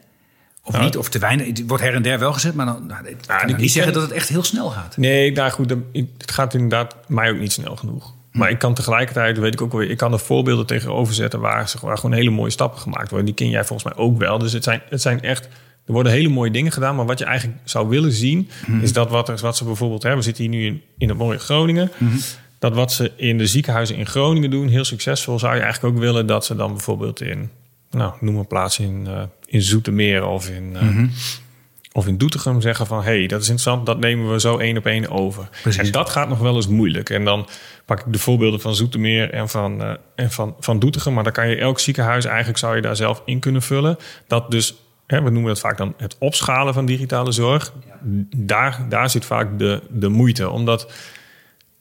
[0.63, 1.47] Of nou, niet, of te weinig.
[1.47, 3.93] Het wordt her en der wel gezet, maar dan nou, ik kan ik niet zeggen
[3.93, 4.97] dat het echt heel snel gaat.
[4.97, 5.75] Nee, nou goed,
[6.17, 8.13] het gaat inderdaad mij ook niet snel genoeg.
[8.33, 8.39] Hm.
[8.39, 11.73] Maar ik kan tegelijkertijd, weet ik ook weer, ik kan er voorbeelden tegenover zetten waar,
[11.81, 13.25] waar gewoon hele mooie stappen gemaakt worden.
[13.25, 14.37] Die ken jij volgens mij ook wel.
[14.37, 15.45] Dus het zijn, het zijn echt,
[15.85, 16.95] er worden hele mooie dingen gedaan.
[16.95, 18.79] Maar wat je eigenlijk zou willen zien, hm.
[18.79, 20.19] is dat wat, wat ze bijvoorbeeld hebben.
[20.19, 21.91] We zitten hier nu in, in het mooie Groningen.
[21.97, 22.05] Hm.
[22.59, 26.01] Dat wat ze in de ziekenhuizen in Groningen doen, heel succesvol, zou je eigenlijk ook
[26.01, 27.49] willen dat ze dan bijvoorbeeld in,
[27.91, 31.11] nou, noem een plaats in, uh, in Zoetermeer of in, uh, mm -hmm.
[31.93, 32.97] Of in Doetinchem zeggen van...
[32.97, 35.49] hé, hey, dat is interessant, dat nemen we zo één op één over.
[35.61, 35.81] Precies.
[35.81, 37.09] En dat gaat nog wel eens moeilijk.
[37.09, 37.47] En dan
[37.85, 41.13] pak ik de voorbeelden van Zoetermeer en van, uh, en van, van Doetinchem...
[41.13, 43.97] maar dan kan je elk ziekenhuis, eigenlijk zou je daar zelf in kunnen vullen.
[44.27, 44.75] Dat dus,
[45.07, 47.73] hè, we noemen dat vaak dan het opschalen van digitale zorg.
[47.85, 47.99] Ja.
[48.37, 50.91] Daar, daar zit vaak de, de moeite, omdat...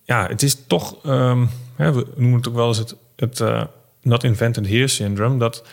[0.04, 2.96] ja, het is toch, um, hè, we noemen het ook wel eens het...
[3.16, 3.62] het uh,
[4.02, 5.64] not invented here syndrome, dat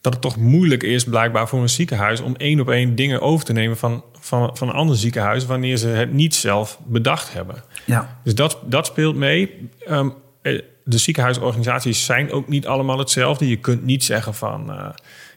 [0.00, 3.44] dat het toch moeilijk is blijkbaar voor een ziekenhuis om één op één dingen over
[3.44, 7.62] te nemen van, van, van een ander ziekenhuis wanneer ze het niet zelf bedacht hebben.
[7.84, 8.20] Ja.
[8.24, 9.68] Dus dat, dat speelt mee.
[9.88, 10.14] Um,
[10.84, 13.48] de ziekenhuisorganisaties zijn ook niet allemaal hetzelfde.
[13.48, 14.70] Je kunt niet zeggen van.
[14.70, 14.88] Uh,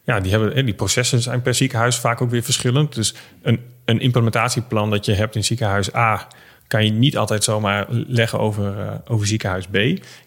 [0.05, 2.95] ja, die, hebben, die processen zijn per ziekenhuis vaak ook weer verschillend.
[2.95, 6.27] Dus een, een implementatieplan dat je hebt in ziekenhuis A
[6.73, 9.75] kan je niet altijd zomaar leggen over, uh, over ziekenhuis B.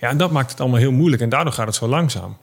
[0.01, 2.37] Ja, en dat maakt het allemaal heel moeilijk en daardoor gaat het zo langzaam.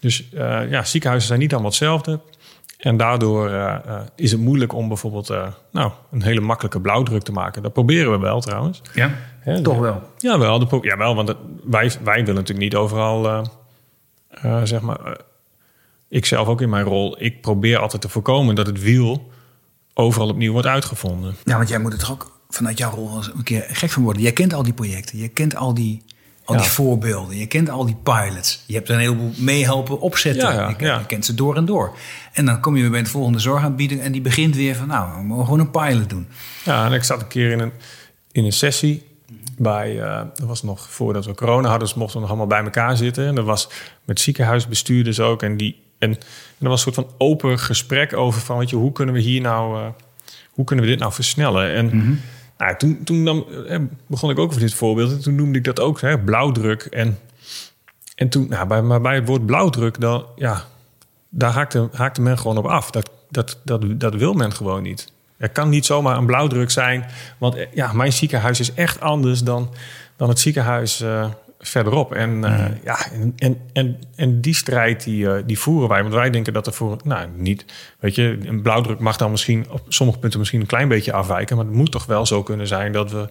[0.00, 2.20] Dus uh, ja, ziekenhuizen zijn niet allemaal hetzelfde.
[2.78, 3.76] En daardoor uh,
[4.16, 5.34] is het moeilijk om bijvoorbeeld
[5.72, 7.62] nou, een hele makkelijke blauwdruk te maken.
[7.62, 8.82] Dat proberen we wel trouwens.
[8.94, 10.02] Ja, He, toch wel?
[10.18, 13.46] Ja, wel, de, ja, wel want het, wij, wij willen natuurlijk niet overal,
[14.64, 15.16] zeg maar...
[16.08, 19.30] ik zelf ook in mijn rol, ik probeer altijd te voorkomen dat het wiel
[19.94, 21.36] overal opnieuw wordt uitgevonden.
[21.44, 24.22] Ja, want jij moet het toch ook vanuit jouw rol een keer gek van worden.
[24.22, 26.02] Jij kent al die projecten, je kent al die,
[26.44, 26.60] al ja.
[26.60, 28.64] die voorbeelden, je kent al die pilots.
[28.66, 30.48] Je hebt er een heleboel meehelpen opzetten.
[30.48, 31.96] Ja, ja, je, je, kent ze door en door.
[32.32, 35.16] En dan kom je weer bij de volgende zorgaanbieder en die begint weer van, nou,
[35.16, 36.28] we mogen gewoon een pilot doen.
[36.64, 37.72] Ja, en ik zat een keer in een,
[38.32, 39.06] in een sessie
[39.58, 42.64] bij, uh, dat was nog voordat we corona hadden, dus mochten we nog allemaal bij
[42.64, 43.26] elkaar zitten.
[43.26, 43.68] En dat was
[44.04, 45.42] met ziekenhuisbestuurders ook.
[45.42, 46.18] En, die, en, en
[46.58, 49.40] er was een soort van open gesprek over van, weet je, hoe kunnen we hier
[49.40, 49.86] nou, uh,
[50.50, 51.74] hoe kunnen we dit nou versnellen?
[51.74, 52.20] En mm -hmm.
[52.58, 55.12] Nou, toen, toen eh, begon ik ook over dit voorbeeld.
[55.12, 56.82] En toen noemde ik dat ook, hè, blauwdruk.
[56.82, 57.18] En,
[58.14, 60.64] en toen, nou, bij, maar bij het woord blauwdruk, dan, ja,
[61.28, 61.52] daar
[61.92, 62.90] haakte, men gewoon op af.
[62.90, 65.12] Dat, dat, dat, dat wil men gewoon niet.
[65.36, 67.06] Er kan niet zomaar een blauwdruk zijn.
[67.38, 69.74] Want eh, ja, mijn ziekenhuis is echt anders dan,
[70.16, 72.12] dan het ziekenhuis uh, verderop.
[72.12, 76.02] En, uh, ja, en, en, en, en, die strijd die, uh, die voeren wij.
[76.02, 77.64] Want wij denken dat er voor, nou niet,
[77.98, 81.56] weet je, een blauwdruk mag dan misschien op sommige punten misschien een klein beetje afwijken.
[81.56, 83.28] Maar het moet toch wel zo kunnen zijn dat we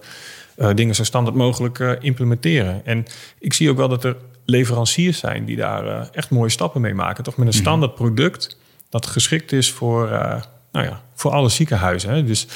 [0.74, 2.86] dingen zo standaard mogelijk implementeren.
[2.86, 3.06] En
[3.38, 7.24] ik zie ook wel dat er leveranciers zijn die daar echt mooie stappen mee maken.
[7.24, 7.62] Toch met een mhm.
[7.62, 10.08] standaard product dat geschikt is voor
[10.72, 12.10] nou ja, voor alle ziekenhuizen.
[12.10, 12.24] Hè.
[12.24, 12.46] Dus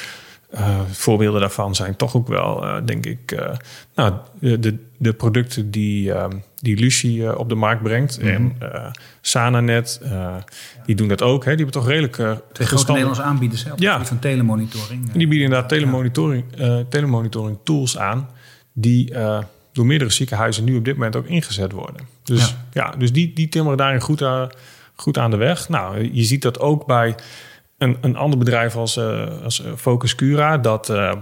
[0.55, 3.51] uh, voorbeelden daarvan zijn toch ook wel, uh, denk ik, uh,
[3.95, 6.13] nou, de, de producten die,
[6.61, 8.21] die Lucie op de markt brengt.
[8.21, 8.55] Mm -hmm.
[8.59, 10.01] En Sananet,
[10.87, 11.45] die doen dat ook.
[11.45, 11.57] Hè.
[11.57, 12.15] Die hebben toch redelijk...
[12.53, 14.05] Twee grote Nederlandse aanbieders hè, ja.
[14.05, 15.13] van telemonitoring.
[15.13, 16.45] die bieden inderdaad telemonitoring,
[16.89, 18.29] telemonitoring tools aan...
[18.73, 19.15] die
[19.73, 22.07] door meerdere ziekenhuizen nu op dit moment ook ingezet worden.
[22.23, 22.83] Dus, ja.
[22.83, 24.25] ja dus die, die timmeren daarin goed,
[24.95, 25.69] goed aan de weg.
[25.69, 27.15] Nou, je ziet dat ook bij
[27.83, 31.13] een, een ander bedrijf als, uh, als Focus Cura, dat uh,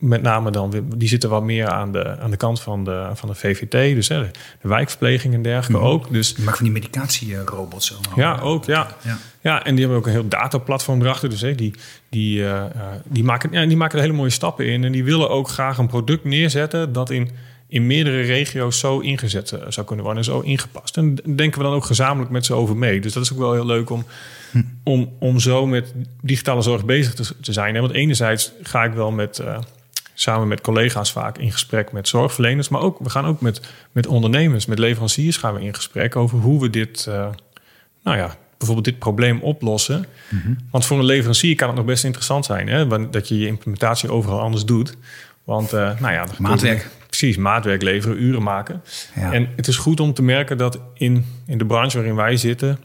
[0.00, 3.28] met name dan, die zitten wat meer aan de, aan de kant van de, van
[3.28, 3.70] de VVT.
[3.70, 6.12] Dus hè, de, wijkverpleging en dergelijke mm ook.
[6.12, 7.98] Dus, je maakt van die medicatierobots.
[8.16, 8.64] Ja, ook.
[8.64, 8.88] Ja.
[9.02, 9.18] ja.
[9.40, 9.64] Ja.
[9.64, 11.30] en die hebben ook een heel dataplatform erachter.
[11.30, 11.74] Dus hè, die,
[12.08, 12.64] die, uh,
[13.04, 14.84] die, maken, ja, die maken er hele mooie stappen in.
[14.84, 17.30] En die willen ook graag een product neerzetten dat in
[17.70, 20.96] in meerdere regio's zo ingezet zou kunnen worden en zo ingepast.
[20.96, 23.00] En denken we dan ook gezamenlijk met ze over mee.
[23.00, 24.04] Dus dat is ook wel heel leuk om,
[24.84, 27.80] om, om zo met digitale zorg bezig te, te zijn.
[27.80, 29.58] Want enerzijds ga ik wel met, uh,
[30.14, 32.68] samen met collega's vaak in gesprek met zorgverleners.
[32.68, 33.60] Maar ook, we gaan ook met,
[33.92, 37.28] met ondernemers, met leveranciers gaan we in gesprek over hoe we dit, uh,
[38.02, 40.06] nou ja, bijvoorbeeld dit probleem oplossen.
[40.28, 40.58] Mm-hmm.
[40.70, 44.10] Want voor een leverancier kan het nog best interessant zijn hè, dat je je implementatie
[44.10, 44.96] overal anders doet.
[45.44, 46.88] Want uh, nou ja, maatwerk.
[47.20, 48.82] Precies, maatwerk leveren, uren maken.
[49.14, 49.32] Ja.
[49.32, 52.78] En het is goed om te merken dat in, in de branche waarin wij zitten,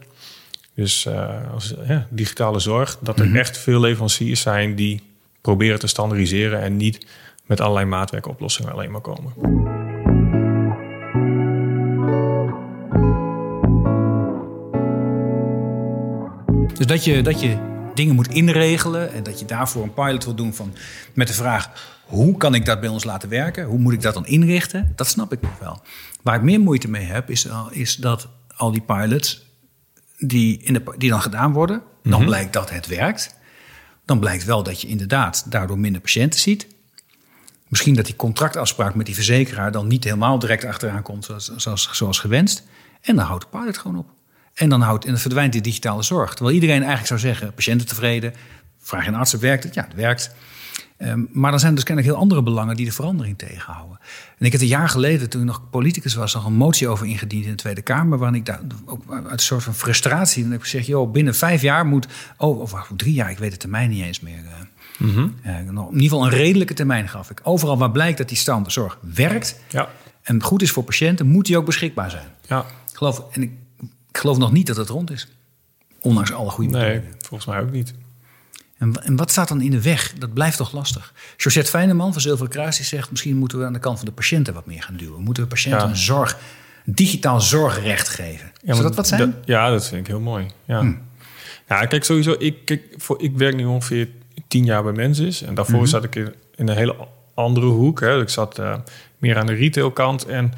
[0.74, 3.36] dus uh, als, ja, digitale zorg, dat er mhm.
[3.36, 5.02] echt veel leveranciers zijn die
[5.40, 7.06] proberen te standaardiseren en niet
[7.46, 9.32] met allerlei maatwerkoplossingen alleen maar komen.
[16.74, 20.34] Dus dat je, dat je dingen moet inregelen en dat je daarvoor een pilot wil
[20.34, 20.74] doen van,
[21.14, 21.70] met de vraag:
[22.04, 23.64] hoe kan ik dat bij ons laten werken?
[23.64, 24.92] Hoe moet ik dat dan inrichten?
[24.96, 25.82] Dat snap ik nog wel.
[26.22, 29.44] Waar ik meer moeite mee heb, is, is dat al die pilots
[30.18, 32.24] die, in de, die dan gedaan worden, dan mhm.
[32.24, 33.34] blijkt dat het werkt.
[34.04, 36.66] Dan blijkt wel dat je inderdaad daardoor minder patiënten ziet.
[37.68, 41.88] Misschien dat die contractafspraak met die verzekeraar dan niet helemaal direct achteraan komt zoals, zoals,
[41.92, 42.66] zoals gewenst.
[43.00, 44.15] En dan houdt de pilot gewoon op.
[44.56, 46.34] En dan, houdt, en dan verdwijnt die digitale zorg.
[46.34, 48.34] Terwijl iedereen eigenlijk zou zeggen, patiënten tevreden.
[48.80, 49.74] Vraag je een arts, werkt het?
[49.74, 50.30] Ja, het werkt.
[50.98, 53.98] Um, maar dan zijn er dus kennelijk heel andere belangen die de verandering tegenhouden.
[54.38, 57.06] En ik heb een jaar geleden, toen ik nog politicus was, nog een motie over
[57.06, 58.18] ingediend in de Tweede Kamer.
[58.18, 60.44] Waarin ik daar ook uit een soort van frustratie.
[60.44, 62.06] En ik zeg, joh, binnen vijf jaar moet.
[62.36, 64.42] Oh, of wacht, drie jaar, ik weet de termijn niet eens meer.
[64.98, 67.40] Mm uh, in ieder geval een redelijke termijn gaf ik.
[67.42, 69.88] Overal waar blijkt dat die standaardzorg werkt ja.
[70.22, 72.26] en goed is voor patiënten, moet die ook beschikbaar zijn.
[72.46, 72.60] Ja.
[72.90, 73.50] Ik geloof, en ik,
[74.16, 75.28] ik geloof nog niet dat het rond is.
[76.00, 77.94] Ondanks alle goede Nee, volgens mij ook niet.
[78.78, 80.14] En, en, wat staat dan in de weg?
[80.18, 81.12] Dat blijft toch lastig.
[81.36, 83.10] Josette Fijneman van Zilveren Kruis die zegt...
[83.10, 85.22] misschien moeten we aan de kant van de patiënten wat meer gaan duwen.
[85.22, 86.38] Moeten we patiënten een zorg,
[86.84, 88.52] digitaal zorgrecht geven.
[88.62, 89.34] Ja, Zou dat wat zijn?
[89.44, 90.46] ja, dat vind ik heel mooi.
[90.64, 90.94] Ja, hm.
[91.68, 92.34] ja kijk, sowieso...
[92.38, 94.08] Ik, kijk, voor, ik werk nu ongeveer
[94.48, 95.42] tien jaar bij Mensis.
[95.42, 95.86] En daarvoor mhm.
[95.86, 96.96] zat ik in, in, een hele
[97.34, 98.00] andere hoek.
[98.00, 98.20] Hè.
[98.20, 98.76] Ik zat uh,
[99.18, 100.52] meer aan de retailkant en...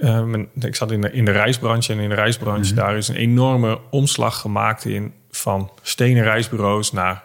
[0.00, 2.82] Uh, ik zat in de, in de reisbranche en in de reisbranche, mhm.
[2.82, 7.24] daar is een enorme omslag gemaakt in van stenen reisbureaus naar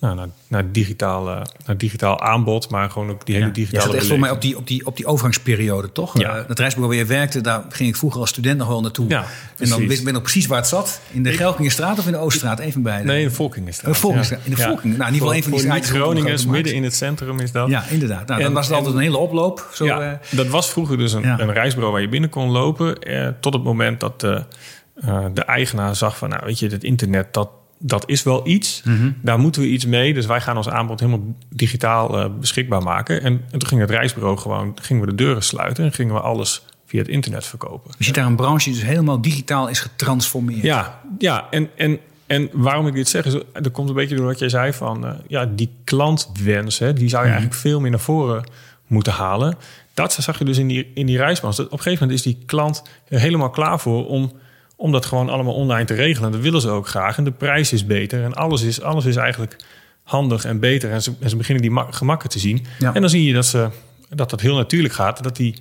[0.00, 3.82] nou, naar, naar, digitaal, uh, naar digitaal aanbod, maar gewoon ook die hele digitale.
[3.82, 6.18] Ja, dat echt voor mij op die, op die, op die overgangsperiode, toch?
[6.18, 6.38] Ja.
[6.38, 9.08] Uh, dat reisbureau waar je werkte, daar ging ik vroeger als student nog wel naartoe.
[9.08, 9.24] Ja,
[9.58, 11.00] en dan wist ik nog precies waar het zat.
[11.10, 13.02] In de Gelkingenstraat of in de Ooststraat, even bij.
[13.02, 13.92] Nee, in de Volkingenstraat.
[13.92, 14.40] De Volkingenstraat.
[14.44, 14.96] In de Volking.
[14.96, 15.90] Nou, in ieder geval een van die straatjes.
[15.90, 17.68] Groningen, midden in het centrum is dat.
[17.68, 18.26] Ja, inderdaad.
[18.26, 19.68] Nou, en, dat was altijd een hele oploop.
[19.72, 22.98] Zo, ja, uh, dat was vroeger dus een, een reisbureau waar je binnen kon lopen.
[23.40, 28.08] tot het moment dat de eigenaar zag van, nou weet je, het internet, dat dat
[28.08, 28.82] is wel iets.
[28.84, 29.10] Mhm.
[29.20, 30.14] Daar moeten we iets mee.
[30.14, 33.22] Dus wij gaan ons aanbod helemaal digitaal uh, beschikbaar maken.
[33.22, 36.20] En, en, toen ging het reisbureau gewoon, gingen we de deuren sluiten en gingen we
[36.20, 37.94] alles via het internet verkopen.
[37.98, 40.62] Je ziet daar een branche die dus helemaal digitaal is getransformeerd.
[40.62, 44.26] Ja, ja en, en, en waarom ik dit zeg, is, er komt een beetje door
[44.26, 47.38] wat jij zei van uh, ja, die klantwens, hè, die zou je mhm.
[47.38, 48.44] eigenlijk veel meer naar voren
[48.86, 49.54] moeten halen.
[49.94, 51.64] Dat zag je dus in die, in die reisbranche.
[51.64, 54.32] Op een gegeven moment is die klant er helemaal klaar voor om
[54.76, 56.32] om dat gewoon allemaal online te regelen.
[56.32, 57.16] Dat willen ze ook graag.
[57.16, 58.24] En de prijs is beter.
[58.24, 59.56] En alles is, alles is eigenlijk
[60.02, 60.90] handig en beter.
[60.90, 62.66] En ze, en ze beginnen die gemakken te zien.
[62.80, 63.68] En dan zie je dat, ze,
[64.08, 65.22] dat dat heel natuurlijk gaat.
[65.22, 65.54] Dat die,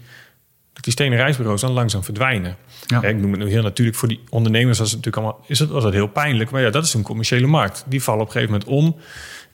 [0.74, 2.56] dat die stenen reisbureaus dan langzaam verdwijnen.
[2.88, 3.04] Ja.
[3.04, 5.70] ik noem het nu heel natuurlijk voor die ondernemers was het natuurlijk allemaal is het,
[5.70, 6.52] was dat heel pijnlijk.
[6.52, 7.84] Maar ja, dat is een commerciële markt.
[7.88, 8.96] Die vallen op een gegeven moment om.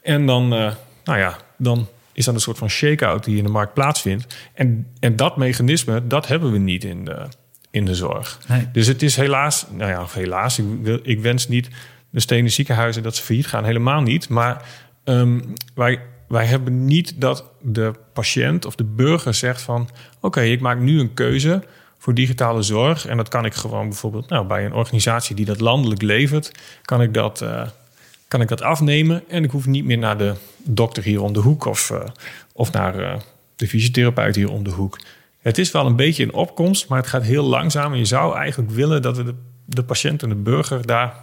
[0.02, 0.72] En dan, uh,
[1.04, 4.36] nou ja, dan is dat een soort van shake-out die in de markt plaatsvindt.
[4.54, 7.28] En, en dat mechanisme, dat hebben we niet in de,
[7.72, 8.40] in de zorg.
[8.48, 8.70] Nee.
[8.72, 10.66] Dus het is helaas, nou ja, helaas, ik,
[11.04, 11.70] ik wens niet
[12.10, 14.30] de stenen ziekenhuizen dat ze failliet gaan, helemaal niet.
[14.30, 14.66] Maar
[15.04, 19.90] um, wij, wij hebben niet dat de patiënt of de burger zegt van...
[20.20, 21.64] oké, ik maak nu een keuze
[21.98, 23.06] voor digitale zorg.
[23.06, 26.52] En dat kan ik gewoon bijvoorbeeld nou, bij een organisatie die dat landelijk levert...
[26.82, 27.68] kan ik dat, uh,
[28.28, 31.40] kan ik dat afnemen en ik hoef niet meer naar de dokter hier om de
[31.40, 31.66] hoek...
[31.66, 32.00] of, uh,
[32.54, 33.14] of naar uh,
[33.56, 35.00] de fysiotherapeut hier om de hoek.
[35.42, 37.92] Het is wel een beetje in opkomst, maar het gaat heel langzaam.
[37.92, 41.16] En je zou eigenlijk willen dat we de, de patiënt en de burger daar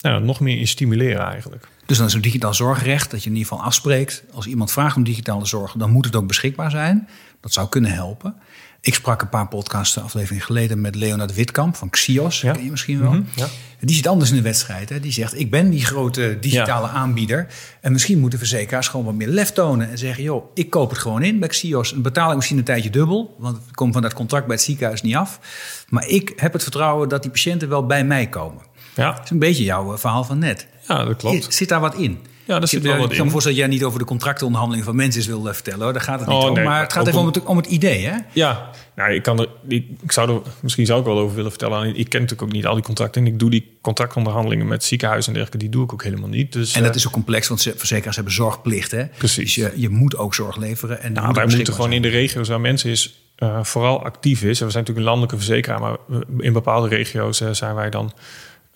[0.00, 1.68] nou, nog meer in stimuleren eigenlijk.
[1.86, 4.24] Dus dan is een digitaal zorgrecht dat je in ieder geval afspreekt.
[4.32, 7.08] Als iemand vraagt om digitale zorg, dan moet het ook beschikbaar zijn.
[7.40, 8.34] Dat zou kunnen helpen.
[8.80, 12.40] Ik sprak een paar podcasten afleveringen geleden met Leonard Witkamp van Xios.
[12.40, 12.52] Ja.
[12.52, 13.10] Ken je misschien wel.
[13.10, 13.46] Mhm, ja.
[13.80, 14.88] Die zit anders in de wedstrijd.
[14.88, 15.00] Hè.
[15.00, 17.46] Die zegt, ik ben die grote digitale aanbieder.
[17.80, 19.90] En misschien moeten verzekeraars gewoon wat meer lef tonen.
[19.90, 21.90] En zeggen, joh, ik koop het gewoon in bij Xios.
[21.90, 23.36] Dan betaal ik misschien een tijdje dubbel.
[23.38, 25.40] Want ik kom van dat contract bij het ziekenhuis niet af.
[25.88, 28.62] Maar ik heb het vertrouwen dat die patiënten wel bij mij komen.
[28.94, 29.12] Ja.
[29.12, 30.66] Dat is een beetje jouw eh, verhaal van net.
[30.88, 31.54] Ja, dat klopt.
[31.54, 32.18] Zit daar wat in?
[32.48, 33.10] Ja, dat zit wel wat in.
[33.10, 35.82] Ik kan me voorstellen dat jij niet over de contractonderhandeling van mensen wil vertellen.
[35.82, 35.92] Hoor.
[35.92, 36.62] Daar gaat het niet oh, om.
[36.62, 38.16] maar het gaat even om het, om het, idee, hè?
[38.32, 41.86] Ja, nou, ik, kan er, ik, zou er misschien zou ik wel over willen vertellen.
[41.86, 43.22] Ik ken natuurlijk ook niet al die contracten.
[43.22, 45.66] En ik doe die contractonderhandelingen met ziekenhuizen en dergelijke.
[45.66, 46.52] Die doe ik ook helemaal niet.
[46.52, 49.06] Dus, en dat uh, is ook complex, want verzekeraars hebben zorgplicht, hè?
[49.06, 49.54] Precies.
[49.54, 51.02] Dus je, je moet ook zorg leveren.
[51.02, 53.22] En nou, wij moeten gewoon in de regio's waar mensen is...
[53.42, 54.60] Uh, vooral actief is.
[54.60, 55.96] En we zijn natuurlijk een landelijke verzekeraar, maar
[56.38, 58.12] in bepaalde regio's uh, zijn wij dan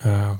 [0.06, 0.30] uh,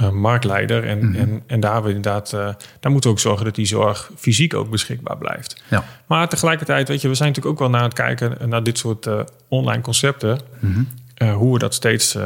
[0.00, 0.84] uh, marktleider.
[0.84, 1.20] En, mm -hmm.
[1.20, 2.40] en, en daar, we inderdaad, uh,
[2.80, 5.62] daar moeten we ook zorgen dat die zorg fysiek ook beschikbaar blijft.
[5.70, 5.84] Ja.
[6.06, 9.06] Maar tegelijkertijd, weet je, we zijn natuurlijk ook wel naar het kijken naar dit soort
[9.06, 10.40] uh, online concepten.
[10.58, 10.86] Mm
[11.16, 11.30] -hmm.
[11.32, 12.16] hoe we dat steeds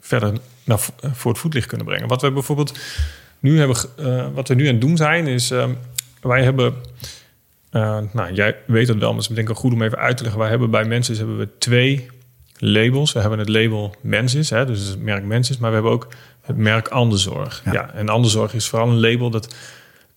[0.00, 0.32] verder
[0.64, 2.08] naar, voor het voetlicht kunnen brengen.
[2.08, 2.78] Wat we bijvoorbeeld
[3.38, 3.76] nu hebben,
[4.34, 5.52] wat we nu aan het doen zijn, is
[6.20, 6.74] wij hebben.
[8.12, 10.22] nou, jij weet het wel, maar het is denk ik goed om even uit te
[10.22, 10.40] leggen.
[10.40, 12.08] Wij hebben bij mensen hebben we twee
[12.58, 13.12] labels.
[13.12, 16.08] We hebben het label Mensis, hè, dus het merk Mensis, maar we hebben ook
[16.44, 17.62] het merk Anderzorg.
[17.64, 17.72] Ja.
[17.72, 19.54] ja en Anderzorg is vooral een label dat,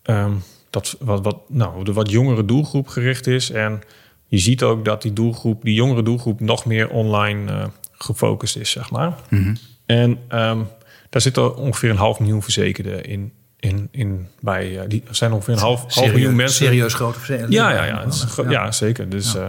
[0.04, 3.52] um, dat wat, wat, nou, de wat jongere doelgroep gericht is.
[3.52, 3.82] En
[4.28, 8.70] je ziet ook dat die doelgroep, die jongere doelgroep, nog meer online uh, gefocust is,
[8.70, 9.14] zeg maar.
[9.30, 9.58] Mm -hmm.
[9.86, 10.68] En um,
[11.10, 13.32] daar zitten ongeveer een half miljoen verzekerden in.
[13.60, 16.66] In, in, bij, uh, die zijn ongeveer een half, half miljoen mensen.
[16.66, 17.52] Serieus grote verzekerden.
[17.52, 18.06] Ja, ja, ja,
[18.38, 18.50] ja.
[18.50, 19.10] ja, zeker.
[19.10, 19.40] Dus ja.
[19.40, 19.48] Uh,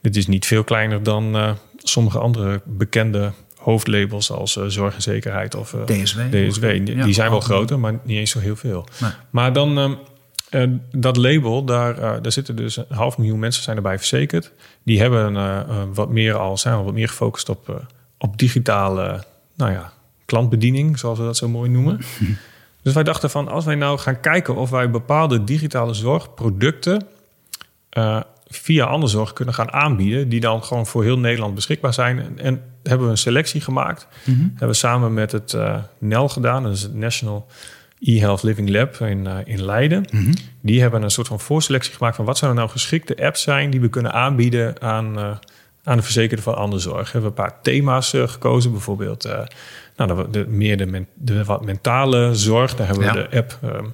[0.00, 5.54] dit is niet veel kleiner dan sommige andere bekende hoofdlabels als uh, zorg en zekerheid
[5.54, 6.20] of uh, DSW.
[6.30, 6.62] DSW.
[6.62, 8.86] Die, die zijn wel groter, maar niet eens zo heel veel.
[9.00, 9.10] Nee.
[9.30, 9.98] Maar dan um,
[10.50, 14.52] uh, dat label, daar, daar zitten dus een half miljoen mensen zijn erbij verzekerd.
[14.82, 17.86] Die hebben wat meer al, zijn wat meer gefocust op,
[18.18, 19.92] op digitale nou ja,
[20.24, 22.00] klantbediening, zoals we dat zo mooi noemen.
[22.82, 27.06] dus wij dachten van, als wij nou gaan kijken of wij bepaalde digitale zorgproducten
[28.52, 32.18] via Anderzorg kunnen gaan aanbieden, die dan gewoon voor heel Nederland beschikbaar zijn.
[32.18, 34.08] En, en hebben we een selectie gemaakt.
[34.24, 34.48] Mm -hmm.
[34.48, 37.46] Hebben we samen met het uh, NEL gedaan, dat is het National
[38.00, 40.06] e-Health Living Lab in, uh, in Leiden.
[40.10, 40.32] Mm -hmm.
[40.60, 43.80] Die hebben een soort van voorselectie gemaakt van wat zouden nou geschikte apps zijn die
[43.80, 45.36] we kunnen aanbieden aan, uh,
[45.84, 47.04] aan de verzekerden van Anderzorg.
[47.04, 49.28] We hebben een paar thema's gekozen, bijvoorbeeld
[49.96, 52.74] nou, de, de, meer de, men, de, wat mentale zorg.
[52.74, 53.14] Daar hebben ja.
[53.14, 53.90] we de app um,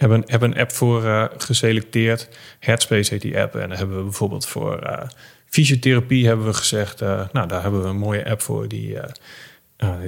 [0.00, 2.28] hebben, hebben een app voor uh, geselecteerd.
[2.58, 3.54] Headspace heet die app.
[3.54, 4.98] En dan hebben we bijvoorbeeld voor uh,
[5.46, 7.02] fysiotherapie hebben we gezegd...
[7.02, 8.96] Uh, nou, daar hebben we een mooie app voor die...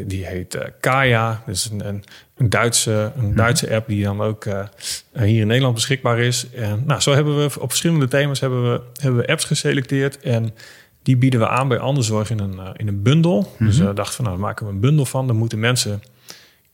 [0.06, 1.42] die heet Kaya.
[1.46, 2.04] Dat is een, een,
[2.36, 3.36] een Duitse, een mhm.
[3.36, 4.44] Duitse app die dan ook
[5.12, 6.50] hier in Nederland beschikbaar is.
[6.50, 10.20] En nou, zo hebben we op verschillende thema's hebben we, hebben we apps geselecteerd.
[10.20, 10.54] En
[11.02, 13.40] die bieden we aan bij Anderzorg in een, in een bundel.
[13.40, 13.66] Mm -hmm.
[13.66, 15.26] Dus we dachten van nou, daar maken we een bundel van.
[15.26, 16.02] Dan moeten mensen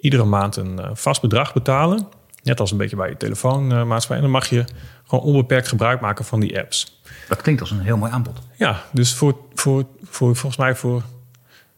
[0.00, 2.08] iedere maand een vast bedrag betalen.
[2.48, 4.16] Net als een beetje bij je telefoonmaatschappij.
[4.16, 4.64] En dan mag je
[5.06, 7.00] gewoon onbeperkt gebruik maken van die apps.
[7.28, 8.38] Dat klinkt als een heel mooi aanbod.
[8.56, 11.02] Ja, dus voor, voor, voor volgens mij voor...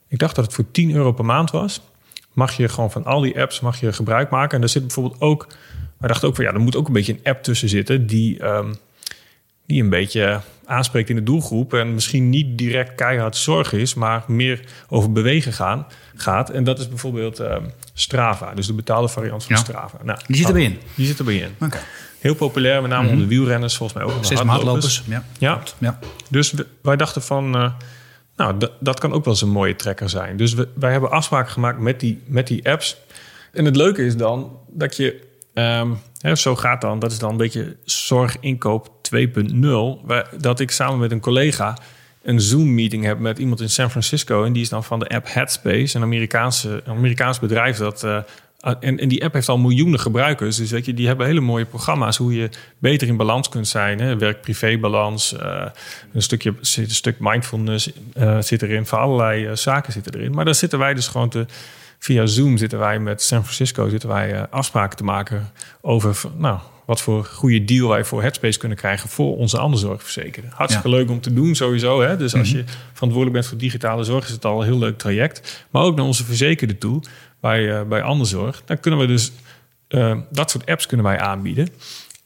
[0.09, 1.81] Ik dacht dat het voor 10 euro per maand was.
[2.33, 4.57] Mag je gewoon van al die apps mag je gebruik maken.
[4.57, 5.47] En er zit bijvoorbeeld ook...
[5.99, 8.07] Wij dachten ook van ja, er moet ook een beetje een app tussen zitten...
[8.07, 8.75] die, um,
[9.71, 11.75] die een beetje aanspreekt in de doelgroep...
[11.75, 13.95] en misschien niet direct keihard zorg is...
[13.95, 16.51] maar meer over bewegen gaan, gaat.
[16.51, 17.39] En dat is bijvoorbeeld...
[17.39, 19.63] Um, Strava, dus de betaalde variant van ja.
[19.63, 19.99] Strava.
[20.03, 20.79] Nou, die zit erbij in?
[20.95, 21.55] Die zit erbij in.
[21.61, 21.81] Okay.
[22.19, 23.15] Heel populair, met name mm -hmm.
[23.15, 24.25] onder wielrenners, volgens mij ook.
[24.25, 25.03] Steeds hardlopers.
[25.07, 25.25] Ja.
[25.39, 25.63] Ja.
[25.79, 25.99] ja.
[26.29, 27.73] Dus wij dachten van, uh,
[28.37, 30.37] nou, dat kan ook wel eens een mooie trekker zijn.
[30.37, 32.97] Dus we, wij hebben afspraken gemaakt met die, met die apps.
[33.53, 35.21] En het leuke is dan dat je,
[35.55, 35.99] um,
[36.35, 39.57] zo gaat dan, dat is dan een beetje zorginkoop 2.0.
[40.39, 41.77] Dat ik samen met een collega
[42.23, 44.45] een Zoom-meeting heb met iemand in San Francisco.
[44.45, 48.05] En die is dan van de app Headspace, een Amerikaanse, een Amerikaans bedrijf dat.
[48.05, 48.19] Uh,
[48.81, 50.57] en, die app heeft al miljoenen gebruikers.
[50.57, 54.19] Dus weet je, die hebben hele mooie programma's hoe je beter in balans kunt zijn.
[54.19, 55.33] Werk-privé-balans.
[55.33, 55.65] Uh,
[56.13, 58.87] een stukje een stuk mindfulness uh, zit erin.
[58.87, 60.33] Voor allerlei zaken zitten erin.
[60.33, 61.47] Maar daar zitten wij dus gewoon te.
[62.01, 66.21] Via Zoom zitten wij met San Francisco zitten wij afspraken te maken over.
[66.37, 66.59] Nou,
[66.91, 70.53] wat voor goede deal wij voor Headspace kunnen krijgen voor onze andere zorgverzekering.
[70.53, 72.01] Hartstikke leuk om te doen sowieso.
[72.01, 72.17] Hè?
[72.17, 72.57] Dus als mhm.
[72.57, 75.67] je verantwoordelijk bent voor digitale zorg, is het al een heel leuk traject.
[75.71, 77.03] Maar ook naar onze verzekerde toe,
[77.41, 78.63] bij, uh, bij Anderzorg.
[78.65, 79.33] Dan kunnen we dus
[79.89, 81.69] uh, dat soort apps kunnen wij aanbieden.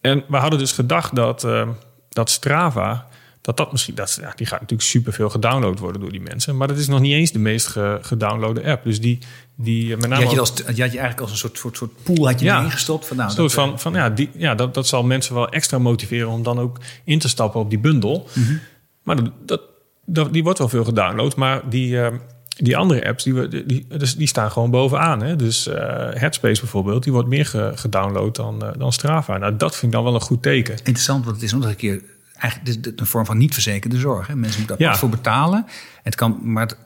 [0.01, 1.69] En we hadden dus gedacht dat, uh,
[2.09, 3.07] dat Strava
[3.45, 6.57] dat dat misschien, dat, ja, die gaat natuurlijk superveel gedownload worden door die mensen.
[6.57, 8.85] Maar dat is nog niet eens de meest ge, gedownloade app.
[8.85, 9.19] Dus die,
[9.55, 10.15] die eh, met name.
[10.15, 12.41] Die had, je als, die had je eigenlijk als een soort, soort, soort pool had
[12.41, 13.07] je ja, ingestopt.
[13.07, 15.79] Van, nou, soort van, eh, van ja, die, ja dat, dat zal mensen wel extra
[15.79, 18.29] motiveren om dan ook in te stappen op die bundel.
[18.33, 18.61] Mm
[19.03, 19.61] Maar dat,
[20.07, 21.37] dat, die wordt wel veel gedownload.
[21.37, 22.09] Maar die, uh,
[22.57, 25.23] die andere apps, die, die, die, dus die staan gewoon bovenaan.
[25.23, 25.37] Hè?
[25.37, 25.75] Dus uh,
[26.11, 29.39] Headspace bijvoorbeeld, die wordt meer ge, gedownload dan, uh, dan Strava.
[29.39, 30.77] Nou, dat vind ik dan wel een goed teken.
[30.77, 32.03] Interessant, want het is nog een keer
[32.45, 34.27] eigenlijk een vorm van niet verzekerde zorg.
[34.27, 34.37] Hè.
[34.37, 35.67] Mensen moeten daar voor betalen.
[36.03, 36.77] Het kan, maar het,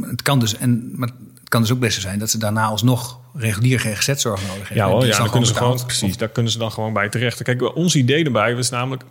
[0.00, 1.08] het, kan dus, en, maar
[1.40, 4.76] het kan dus ook best zijn dat ze daarna alsnog regulier GGZ-zorg nodig hebben.
[4.76, 7.42] Ja, hoor, ja dan, kunnen ze gewoon, precies, daar kunnen ze dan gewoon bij terecht.
[7.42, 9.04] Kijk, ons idee erbij was namelijk...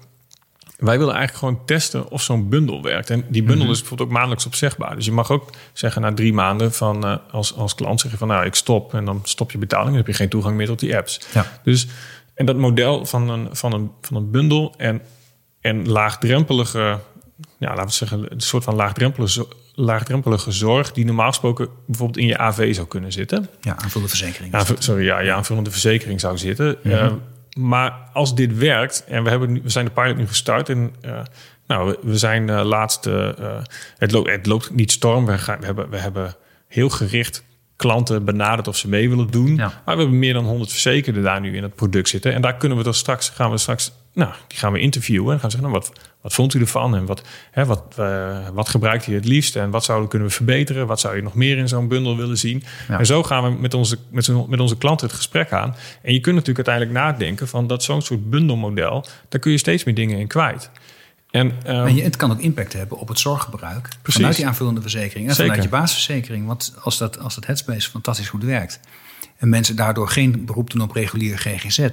[0.78, 3.10] Wij willen eigenlijk gewoon testen of zo'n bundel werkt.
[3.10, 3.74] En die bundel mhm.
[3.74, 4.96] is bijvoorbeeld ook maandelijks opzegbaar.
[4.96, 8.28] Dus je mag ook zeggen na drie maanden van uh, als, als klant zeggen van
[8.28, 10.80] nou ik stop en dan stop je betaling, dan heb je geen toegang meer tot
[10.80, 11.20] die apps.
[11.34, 11.60] Ja.
[11.64, 11.88] Dus
[12.38, 15.02] en dat model van een, van een, van een bundel en
[15.62, 17.00] en laagdrempelige,
[17.58, 22.28] ja, laten we zeggen, een soort van laagdrempelige, laagdrempelige zorg die normaal gesproken bijvoorbeeld in
[22.28, 23.50] je AV zou kunnen zitten.
[23.62, 24.54] Ja, aanvullende verzekering.
[24.54, 26.84] Ja, sorry, ja, ja, aanvullende verzekering zou zitten.
[26.84, 27.12] Eh,
[27.58, 31.20] maar als dit werkt, en we, hebben, we zijn de pilot nu gestart en uh,
[31.68, 33.36] nou, we, zijn uh, laatste,
[33.98, 35.26] het, loopt, het loopt niet storm.
[35.26, 36.36] We, gaan, we, hebben, we hebben
[36.68, 37.44] heel gericht
[37.78, 39.56] klanten benaderd of ze mee willen doen.
[39.56, 42.34] Maar we hebben meer dan 100 verzekerden daar nu in het product zitten.
[42.34, 45.34] En daar kunnen we dan straks, gaan we straks nou, die gaan we interviewen.
[45.34, 46.96] En gaan zeggen, nou, wat, wat vond u ervan?
[46.96, 49.56] En wat, hè, wat, uh, wat gebruikt u het liefst?
[49.56, 50.88] En wat zouden kunnen we verbeteren?
[50.88, 52.64] Wat zou je nog meer in zo'n bundel willen zien?
[52.88, 55.76] En zo gaan we met onze, met, met onze klanten het gesprek aan.
[56.02, 59.84] En je kunt natuurlijk uiteindelijk nadenken van dat zo'n soort bundelmodel, daar kun je steeds
[59.84, 60.70] meer dingen in kwijt.
[61.32, 63.88] En, um, je, het kan ook impact hebben op het zorggebruik.
[64.02, 64.14] Precies.
[64.14, 65.52] Vanuit die aanvullende verzekering en Zeker.
[65.52, 66.48] vanuit je basisverzekering.
[66.48, 68.80] Want als dat, als dat Headspace fantastisch goed werkt...
[69.38, 71.88] en mensen daardoor geen beroep doen op reguliere GGZ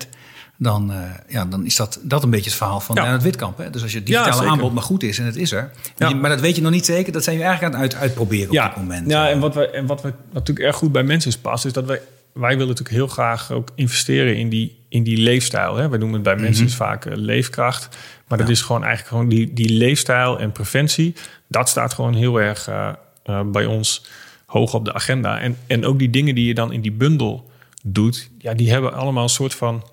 [0.57, 3.12] dan, uh, ja, dan is dat, dat een beetje het verhaal van ja.
[3.12, 3.59] het Witkamp.
[3.59, 3.70] Hè?
[3.70, 5.70] Dus als je het digitale aanbod maar goed is en het is er.
[5.99, 7.12] maar dat weet je nog niet zeker.
[7.12, 9.11] Dat zijn we eigenlijk aan het uit, uitproberen op dit moment.
[9.11, 11.64] Ja, en wat, we, en wat we natuurlijk erg goed bij mensen is past...
[11.64, 12.01] is dat wij,
[12.33, 15.77] wij willen natuurlijk heel graag ook investeren in die, in die leefstijl.
[15.77, 15.88] Hè?
[15.88, 16.75] Wij noemen het bij mensen mhm.
[16.75, 17.97] vaak uh, leefkracht.
[18.29, 21.15] Maar dat is gewoon eigenlijk gewoon die, die leefstijl en preventie.
[21.49, 24.05] Dat staat gewoon heel erg uh, bij ons
[24.47, 25.41] hoog op de agenda.
[25.41, 27.51] En, en ook die dingen die je dan in die bundel
[27.83, 28.31] doet...
[28.39, 29.89] ja, die hebben allemaal een soort van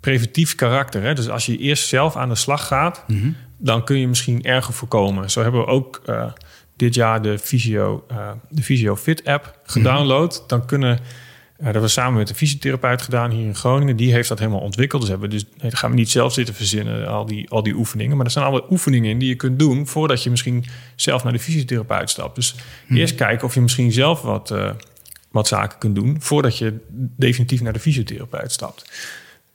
[0.00, 1.02] preventief karakter.
[1.02, 1.14] Hè?
[1.14, 3.30] Dus als je eerst zelf aan de slag gaat, mhm.
[3.56, 5.30] dan kun je misschien erger voorkomen.
[5.30, 6.32] Zo hebben we ook uh,
[6.76, 8.06] dit jaar de Visio,
[8.48, 10.44] de Visio Fit app gedownload.
[10.46, 10.98] Dan kunnen,
[11.58, 13.96] uh, dat samen met een fysiotherapeut gedaan hier in Groningen.
[13.96, 15.00] Die heeft dat helemaal ontwikkeld.
[15.00, 17.74] Dus hebben we dus nee, gaan we niet zelf zitten verzinnen, al die, al die
[17.74, 18.16] oefeningen.
[18.16, 20.64] Maar er zijn alle oefeningen in die je kunt doen voordat je misschien
[20.96, 22.34] zelf naar de fysiotherapeut stapt.
[22.34, 22.54] Dus
[22.86, 22.98] mhm.
[22.98, 24.54] eerst kijken of je misschien zelf wat,
[25.30, 26.80] wat zaken kunt doen voordat je
[27.16, 28.90] definitief naar de fysiotherapeut stapt.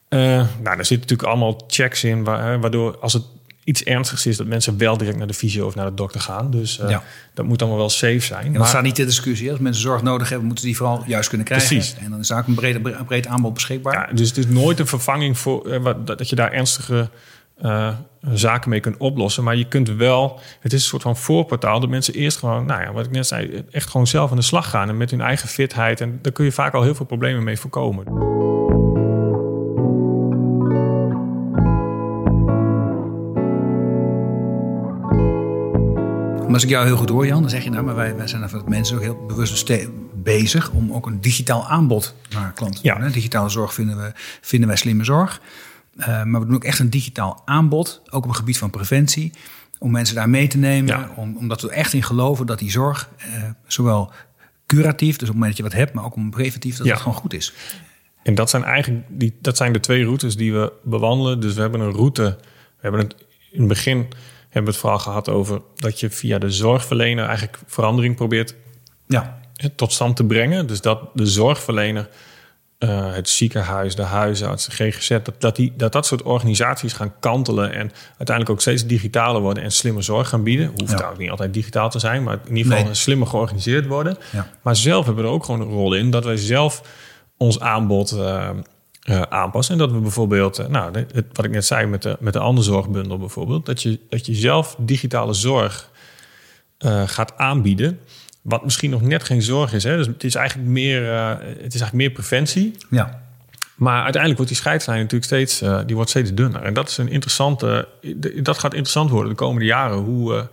[0.09, 3.23] Uh, nou, daar zitten natuurlijk allemaal checks in, waardoor als het
[3.63, 6.51] iets ernstigs is, dat mensen wel direct naar de fysio of naar de dokter gaan.
[6.51, 6.97] Dus uh,
[7.33, 8.45] dat moet allemaal wel safe zijn.
[8.45, 9.51] En dat staat niet ter discussie.
[9.51, 11.67] Als mensen zorg nodig hebben, moeten die vooral juist kunnen krijgen.
[11.67, 11.95] Precies.
[11.99, 13.93] En dan is ook een breed, breed aanbod beschikbaar.
[13.93, 17.09] Ja, dus het is nooit een vervanging voor uh, dat je daar ernstige
[18.33, 19.43] zaken mee kunt oplossen.
[19.43, 22.81] Maar je kunt wel, het is een soort van voorportaal dat mensen eerst gewoon, nou
[22.81, 25.21] ja, wat ik net zei, echt gewoon zelf aan de slag gaan en met hun
[25.21, 26.01] eigen fitheid.
[26.01, 28.05] En daar kun je vaak al heel veel problemen mee voorkomen.
[36.49, 38.27] Maar als ik jou heel goed hoor, Jan, dan zeg je nou, maar wij, wij
[38.27, 39.71] zijn er mensen ook heel bewust
[40.13, 43.11] bezig om ook een digitaal aanbod naar klanten te doen.
[43.11, 45.41] Digitale zorg vinden, we, vinden wij slimme zorg.
[45.97, 49.31] Uh, maar we doen ook echt een digitaal aanbod, ook op het gebied van preventie.
[49.79, 53.09] Om mensen daar mee te nemen, om, omdat we echt in geloven dat die zorg,
[53.17, 54.11] uh, zowel
[54.65, 56.97] curatief, dus op het moment dat je wat hebt, maar ook om preventief, dat het
[56.99, 57.53] gewoon goed is.
[58.23, 61.39] En dat zijn eigenlijk die, dat zijn de twee routes die we bewandelen.
[61.39, 63.15] Dus we hebben een route, we hebben het
[63.51, 64.07] in het begin
[64.49, 68.55] hebben we het vooral gehad over dat je via de zorgverlener eigenlijk verandering probeert
[69.07, 69.39] ja.
[69.75, 70.67] tot stand te brengen.
[70.67, 72.09] Dus dat de zorgverlener
[72.79, 77.13] uh, het ziekenhuis, de huisarts, de GGZ, dat dat, die, dat dat soort organisaties gaan
[77.19, 80.67] kantelen en uiteindelijk ook steeds digitaler worden en slimme zorg gaan bieden.
[80.67, 80.95] Hoeft ja.
[80.95, 82.95] trouwens niet altijd digitaal te zijn, maar in ieder geval nee.
[82.95, 84.17] slimmer georganiseerd worden.
[84.31, 84.47] Ja.
[84.61, 86.81] Maar zelf hebben we er ook gewoon een rol in dat wij zelf
[87.37, 88.49] ons aanbod uh,
[89.09, 89.73] uh, aanpassen.
[89.73, 92.67] En dat we bijvoorbeeld, nou, het, wat ik net zei met de, met de andere
[92.67, 95.89] zorgbundel bijvoorbeeld, dat je, dat je zelf digitale zorg
[97.05, 97.99] gaat aanbieden.
[98.41, 99.83] Wat misschien nog net geen zorg is.
[99.83, 99.97] Hè?
[99.97, 101.03] Dus het is eigenlijk meer,
[101.41, 102.75] het is eigenlijk meer preventie.
[102.89, 103.21] Ja.
[103.75, 106.61] Maar uiteindelijk wordt die scheidslijn natuurlijk steeds, die wordt steeds dunner.
[106.61, 107.87] En dat is een interessante,
[108.35, 109.97] dat gaat interessant worden de komende jaren.
[109.97, 110.49] Hoe,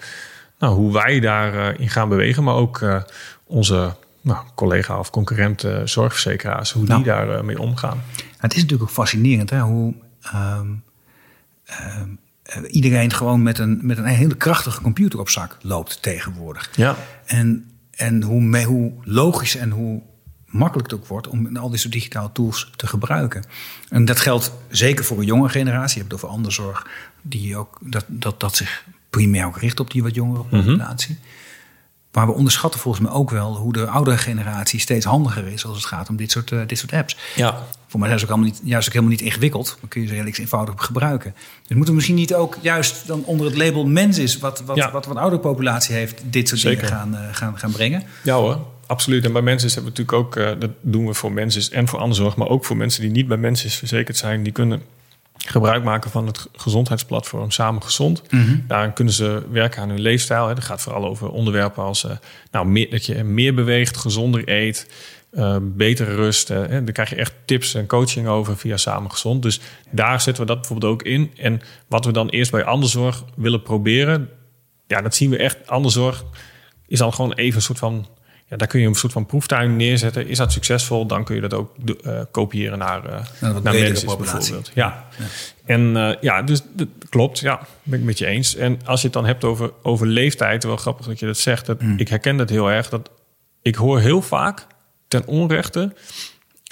[0.58, 2.44] nou, hoe wij daarin in gaan bewegen.
[2.44, 3.04] Maar ook
[3.46, 3.94] onze
[4.26, 8.02] nou, collega of concurrenten zorgverzekeraars, hoe nou, die daarmee mee omgaan.
[8.38, 9.94] Het is natuurlijk ook fascinerend hè, hoe
[10.34, 10.82] um,
[11.96, 12.18] um,
[12.66, 16.70] iedereen gewoon met een, met een hele krachtige computer op zak loopt tegenwoordig.
[16.76, 16.96] Ja.
[17.24, 20.02] En en hoe, hoe logisch en hoe
[20.46, 23.44] makkelijk het ook wordt om al deze digitale tools te gebruiken.
[23.88, 25.94] En dat geldt zeker voor een jonge generatie.
[25.94, 26.86] Je hebt het over andere zorg,
[27.22, 31.14] die ook, dat, dat, dat zich primair ook richt op die wat jongere populatie.
[31.14, 31.34] Mm -hmm.
[32.16, 35.76] Maar we onderschatten volgens mij ook wel hoe de oudere generatie steeds handiger is als
[35.76, 37.16] het gaat om dit soort, uh, dit soort apps.
[37.34, 37.62] Ja.
[37.86, 39.76] Voor mij zijn ze ook helemaal niet, juist ook helemaal niet ingewikkeld.
[39.80, 41.34] Dan kun je ze redelijk eenvoudig gebruiken.
[41.66, 44.76] Dus moeten we misschien niet ook juist dan onder het label mens is, wat, wat,
[44.76, 44.90] ja.
[44.90, 46.82] wat, wat oudere populatie heeft, dit soort Zeker.
[46.82, 48.02] dingen gaan, uh, gaan, gaan brengen?
[48.22, 49.24] Ja hoor, absoluut.
[49.24, 51.98] En bij mensen hebben we natuurlijk ook, uh, dat doen we voor mensen en voor
[51.98, 54.82] andere zorg, maar ook voor mensen die niet bij mensen verzekerd zijn, die kunnen
[55.50, 58.22] gebruik maken van het gezondheidsplatform Samen Gezond.
[58.22, 58.36] Mhm.
[58.36, 58.64] Mm -hmm.
[58.68, 60.46] Daarin kunnen ze werken aan hun leefstijl.
[60.46, 62.10] Dat gaat vooral over onderwerpen als uh,
[62.50, 64.90] nou, meer, dat je meer beweegt, gezonder eet,
[65.32, 66.50] uh, betere rust.
[66.50, 69.42] Uh, daar krijg je echt tips en coaching over via Samen Gezond.
[69.42, 71.32] Dus daar zetten we dat bijvoorbeeld ook in.
[71.36, 74.28] En wat we dan eerst bij Anderzorg willen proberen,
[74.86, 75.68] ja, dat zien we echt.
[75.68, 76.24] Anderzorg
[76.86, 78.06] is dan gewoon even een soort van
[78.48, 80.26] ja, daar kun je een soort van proeftuin neerzetten.
[80.26, 81.74] Is dat succesvol, dan kun je dat ook
[82.06, 84.70] uh, kopiëren naar, uh, naar, naar mensen bijvoorbeeld.
[84.74, 85.06] Ja.
[85.18, 85.24] ja.
[85.64, 87.38] En uh, ja, dus dat klopt.
[87.38, 88.56] Ja, ben ik met je eens.
[88.56, 91.66] En als je het dan hebt over, over leeftijd, wel grappig dat je dat zegt.
[91.66, 91.98] Dat, Mm.
[91.98, 92.88] Ik herken dat heel erg.
[92.88, 93.10] Dat
[93.62, 94.66] ik hoor heel vaak
[95.08, 95.94] ten onrechte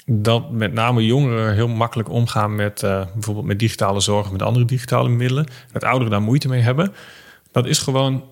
[0.05, 2.79] dat met name jongeren heel makkelijk omgaan met
[3.13, 5.47] bijvoorbeeld met digitale zorg, met andere digitale middelen.
[5.71, 6.93] Dat ouderen daar moeite mee hebben.
[7.51, 8.23] Dat is gewoon,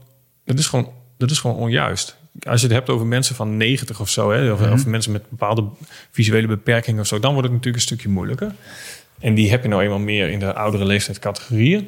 [0.45, 3.99] dat is gewoon, dat is gewoon onjuist als je het hebt over mensen van 90
[3.99, 4.71] of zo, hè, of, Mhm.
[4.71, 5.65] of mensen met bepaalde
[6.11, 8.51] visuele beperkingen of zo, dan wordt het natuurlijk een stukje moeilijker.
[9.19, 11.87] En die heb je nou eenmaal meer in de oudere leeftijdscategorieën,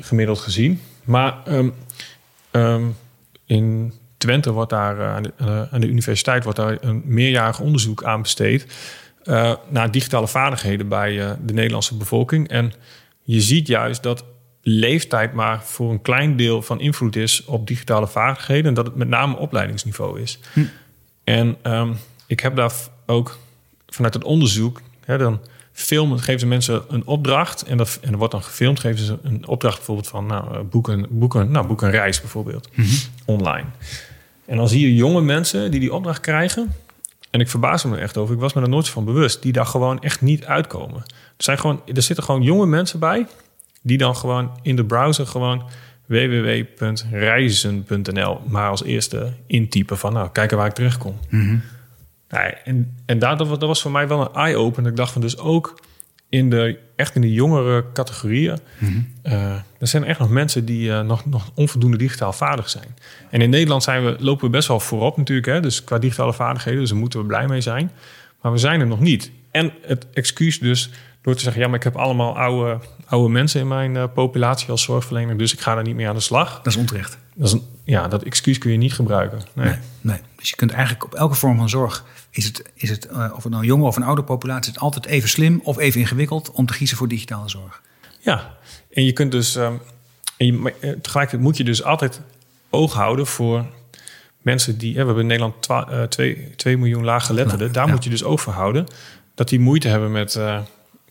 [0.00, 0.80] gemiddeld gezien.
[1.04, 1.74] Maar um,
[2.52, 2.96] um,
[3.46, 7.60] in Twente wordt daar uh, aan, de, uh, aan, de, universiteit wordt daar een meerjarig
[7.60, 8.66] onderzoek aan besteed
[9.24, 12.48] uh, naar digitale vaardigheden bij de Nederlandse bevolking.
[12.48, 12.72] En
[13.22, 14.24] je ziet juist dat
[14.66, 18.66] leeftijd maar voor een klein deel van invloed is op digitale vaardigheden.
[18.66, 20.38] En dat het met name opleidingsniveau is.
[20.52, 20.64] Hm.
[21.24, 21.96] En um,
[22.26, 22.72] ik heb daar
[23.06, 23.38] ook
[23.86, 25.40] vanuit het onderzoek, hè, dan
[25.72, 27.62] filmen, geven ze mensen een opdracht.
[27.62, 30.88] En, dat, en er wordt dan gefilmd, geven ze een opdracht bijvoorbeeld van nou, boek,
[30.88, 32.86] een, boek, een, nou, boek een reis bijvoorbeeld, -hmm.
[33.24, 33.66] online.
[34.46, 36.72] En dan zie je jonge mensen die die opdracht krijgen.
[37.30, 38.34] En ik verbaas me er echt over.
[38.34, 39.42] Ik was me er nooit van bewust.
[39.42, 41.02] Die daar gewoon echt niet uitkomen.
[41.36, 43.26] Er, zijn gewoon, er zitten gewoon jonge mensen bij
[43.84, 45.62] die dan gewoon in de browser gewoon
[46.06, 50.78] www.reizen.nl maar als eerste intypen van nou, kijken waar ik.
[51.04, 51.62] Mm -hmm.
[52.28, 54.90] nou, en en daar, dat, was voor mij wel een eye-opener.
[54.90, 55.82] Ik dacht van dus ook
[56.28, 59.32] in de, echt in de jongere categorieën, mm -hmm.
[59.32, 62.96] uh, er zijn echt nog mensen die uh, nog, nog onvoldoende digitaal vaardig zijn.
[63.30, 66.32] En in Nederland zijn we, lopen we best wel voorop natuurlijk, hè, dus qua digitale
[66.32, 67.90] vaardigheden, dus daar moeten we blij mee zijn.
[68.40, 69.30] Maar we zijn er nog niet.
[69.50, 70.90] En het excuus dus
[71.22, 72.78] door te zeggen, ja, maar ik heb allemaal oude,
[73.14, 76.14] oude mensen in mijn uh, populatie als zorgverlener, dus ik ga daar niet meer aan
[76.14, 76.56] de slag.
[76.56, 77.18] Dat is onterecht.
[77.34, 79.40] Dat is een, ja, dat excuus kun je niet gebruiken.
[79.52, 79.66] Nee.
[79.66, 79.78] nee.
[80.00, 83.32] Nee, Dus je kunt eigenlijk op elke vorm van zorg, is het, is het uh,
[83.36, 85.78] of het nou een jonge of een oude populatie, is het altijd even slim of
[85.78, 87.82] even ingewikkeld om te kiezen voor digitale zorg.
[88.18, 88.56] Ja,
[88.90, 89.80] en je kunt dus, um,
[90.36, 92.20] en je, uh, tegelijkertijd moet je dus altijd
[92.70, 93.66] oog houden voor
[94.42, 96.08] mensen die, hè, we hebben in Nederland
[96.56, 97.92] 2 miljoen laaggeletterden, daar ja.
[97.92, 98.86] moet je dus oog voor houden.
[99.34, 100.60] Dat die moeite hebben met uh,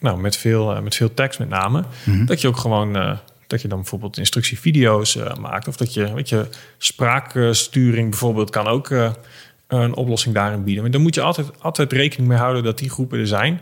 [0.04, 1.80] nou, met veel, uh, met veel tekst met name.
[1.80, 2.10] Mhm.
[2.10, 2.26] Mm -hmm.
[2.26, 5.68] Dat je ook gewoon, uh, dat je dan bijvoorbeeld instructievideo's uh, maakt.
[5.68, 6.48] Of dat je, weet je,
[6.78, 9.12] spraaksturing bijvoorbeeld kan ook uh,
[9.68, 10.84] een oplossing daarin bieden.
[10.84, 13.60] Maar dan moet je altijd, altijd rekening mee houden dat die groepen er zijn.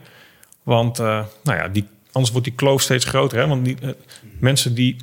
[0.64, 3.40] Want uh, nou ja, die, anders wordt die kloof steeds groter.
[3.40, 3.48] Hè?
[3.48, 3.78] Want die,
[4.40, 4.96] mensen die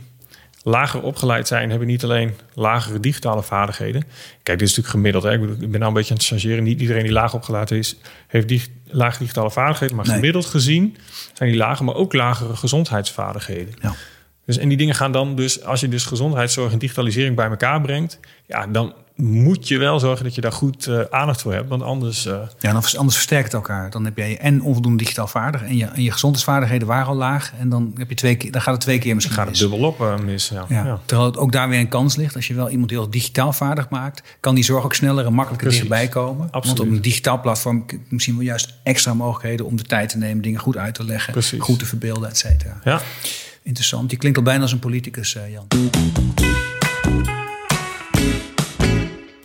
[0.62, 4.02] lager opgeleid zijn, hebben niet alleen lagere digitale vaardigheden.
[4.42, 5.24] Kijk, dit is natuurlijk gemiddeld.
[5.24, 5.32] Hè?
[5.32, 6.64] Ik, bedoel, ik ben nou een beetje aan het changeren.
[6.64, 7.96] Niet iedereen die laag opgeleid is,
[8.26, 9.96] heeft dig lage digitale vaardigheden.
[9.96, 10.14] Maar nee.
[10.14, 10.96] gemiddeld gezien
[11.32, 13.74] zijn die lager, maar ook lagere gezondheidsvaardigheden.
[13.82, 13.94] Ja.
[14.44, 17.80] Dus, en die dingen gaan dan dus, als je dus gezondheidszorg en digitalisering bij elkaar
[17.80, 21.68] brengt, ja, dan, moet je wel zorgen dat je daar goed uh, aandacht voor hebt.
[21.68, 22.26] Want anders.
[22.26, 22.38] Uh...
[22.58, 23.90] Ja, anders versterkt het elkaar.
[23.90, 25.62] Dan heb jij en onvoldoende digitaal vaardig.
[25.62, 27.52] En je, en je gezondheidsvaardigheden waren al laag.
[27.58, 29.36] En dan, heb je twee keer, dan gaat het twee keer misschien.
[29.36, 30.48] Dan gaat het dubbel op uh, mis.
[30.48, 30.66] Ja.
[30.68, 31.00] Ja.
[31.04, 32.34] Terwijl het ook daar weer een kans ligt.
[32.34, 35.68] Als je wel iemand heel digitaal vaardig maakt, kan die zorg ook sneller en makkelijker
[35.68, 35.88] Precies.
[35.88, 36.48] dichtbij komen.
[36.50, 36.78] Absoluut.
[36.78, 40.42] Want op een digitaal platform misschien wel juist extra mogelijkheden om de tijd te nemen,
[40.42, 41.60] dingen goed uit te leggen, Precies.
[41.60, 42.80] goed te verbeelden, et cetera.
[42.84, 43.00] Ja.
[43.62, 44.10] Interessant.
[44.10, 45.66] Je klinkt al bijna als een politicus, Jan.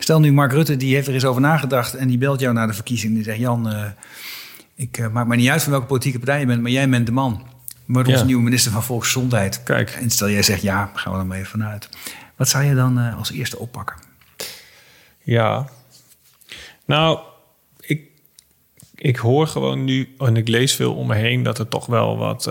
[0.03, 2.67] Stel nu Mark Rutte, die heeft er eens over nagedacht en die belt jou na
[2.67, 3.11] de verkiezing.
[3.11, 3.85] En die zegt: Jan, uh,
[4.75, 7.05] ik uh, maak me niet uit van welke politieke partij je bent, maar jij bent
[7.05, 7.47] de man.
[7.85, 9.63] Wordt onze nieuwe minister van Volksgezondheid.
[9.63, 9.89] Kijk.
[9.89, 11.89] En stel jij zegt ja, gaan we er maar even vanuit.
[12.35, 13.95] Wat zou je dan uh, als eerste oppakken?
[15.21, 15.69] Ja,
[16.85, 17.19] nou,
[17.79, 18.01] ik,
[18.95, 22.17] ik hoor gewoon nu en ik lees veel om me heen dat er toch wel
[22.17, 22.47] wat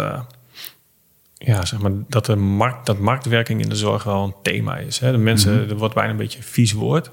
[1.44, 4.98] ja, zeg maar, dat, de markt, dat marktwerking in de zorg wel een thema is.
[4.98, 5.12] Hè?
[5.12, 7.10] De mensen, mm wordt bijna een beetje een vies woord.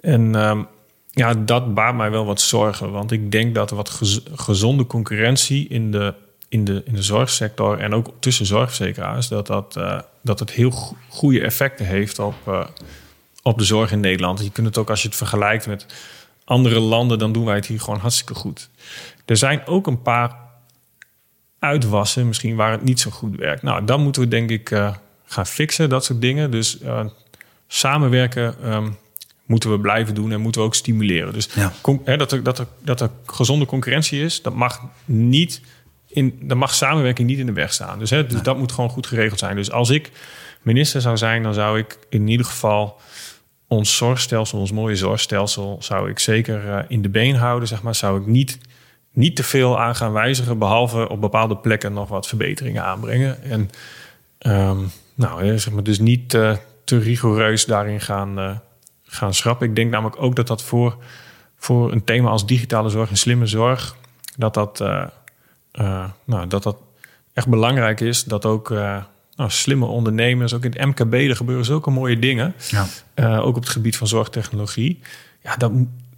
[0.00, 0.62] En ehm,
[1.10, 2.90] ja, dat baart mij wel wat zorgen.
[2.90, 4.00] Want ik denk dat er wat
[4.34, 6.14] gezonde concurrentie in de,
[6.48, 10.70] in, de, in de zorgsector en ook tussen zorgverzekeraars, dat, dat, uh, dat het heel
[11.08, 12.66] goede effecten heeft op, uh,
[13.42, 14.40] op de zorg in Nederland.
[14.44, 15.86] Je kunt het ook als je het vergelijkt met
[16.44, 18.70] andere landen, dan doen wij het hier gewoon hartstikke goed.
[19.24, 20.36] Er zijn ook een paar
[21.64, 23.62] uitwassen, misschien waar het niet zo goed werkt.
[23.62, 24.94] Nou, dan moeten we denk ik uh,
[25.24, 26.50] gaan fixen, dat soort dingen.
[26.50, 27.04] Dus uh,
[27.66, 28.96] samenwerken um,
[29.46, 31.32] moeten we blijven doen en moeten we ook stimuleren.
[31.32, 31.72] Dus ja.
[32.04, 35.60] hè, dat, er, dat, er, dat er gezonde concurrentie is, dat mag niet
[36.08, 37.98] in, dan mag samenwerking niet in de weg staan.
[37.98, 39.56] Dus, hè, dus dat moet gewoon goed geregeld zijn.
[39.56, 40.10] Dus als ik
[40.62, 43.00] minister zou zijn, dan zou ik in ieder geval
[43.68, 47.68] ons zorgstelsel, ons mooie zorgstelsel, zou ik zeker uh, in de been houden.
[47.68, 48.58] Zeg maar, zou ik niet
[49.14, 53.42] niet te veel aan gaan wijzigen, behalve op bepaalde plekken nog wat verbeteringen aanbrengen.
[53.42, 53.70] En
[54.46, 58.56] um, nou, zeg maar, dus niet uh, te rigoureus daarin gaan, uh,
[59.04, 59.68] gaan schrappen.
[59.68, 60.96] Ik denk namelijk ook dat dat voor,
[61.56, 63.96] voor een thema als digitale zorg en slimme zorg,
[64.36, 65.06] dat dat, uh,
[66.24, 66.76] nou, dat, dat
[67.32, 68.24] echt belangrijk is.
[68.24, 68.68] Dat ook
[69.36, 72.54] nou, slimme ondernemers, ook in het MKB, er gebeuren zulke mooie dingen.
[73.14, 73.38] Ja.
[73.38, 75.00] ook op het gebied van zorgtechnologie.
[75.42, 75.72] Ja, dat,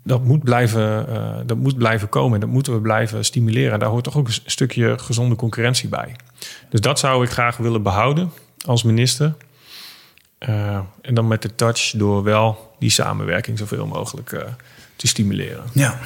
[0.06, 3.72] dat moet, blijven, uh, dat moet blijven komen en dat moeten we blijven stimuleren.
[3.72, 6.16] En daar hoort toch ook een stukje gezonde concurrentie bij.
[6.70, 8.30] Dus dat zou ik graag willen behouden
[8.66, 9.34] als minister.
[10.48, 14.40] Uh, en dan met de touch door wel die samenwerking zoveel mogelijk uh,
[14.96, 15.64] te stimuleren.
[15.72, 15.98] Ja.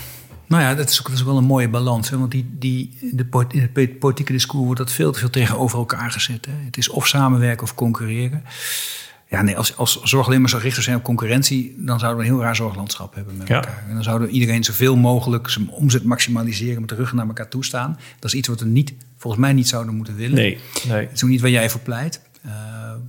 [0.47, 2.11] Nou ja, dat is ook, dat is wel een mooie balans.
[2.11, 2.19] Hè?
[2.19, 6.11] Want die, die, de, in het politieke discours wordt dat veel te veel tegenover elkaar
[6.11, 6.47] gezet.
[6.47, 6.53] Hè?
[6.65, 8.45] Het is of samenwerken of concurreren.
[9.31, 12.29] Ja, nee, als, als zorg alleen maar zo gericht zijn op concurrentie, dan zouden we
[12.29, 13.85] een heel raar zorglandschap hebben met elkaar.
[13.89, 17.49] En dan zouden we iedereen zoveel mogelijk zijn omzet maximaliseren, met de rug naar elkaar
[17.49, 17.99] toestaan.
[18.19, 20.35] Dat is iets wat we niet, volgens mij niet zouden moeten willen.
[20.35, 20.59] Nee,
[20.89, 21.07] nee.
[21.07, 22.21] Het is ook niet waar jij voor pleit.
[22.47, 22.53] Uh,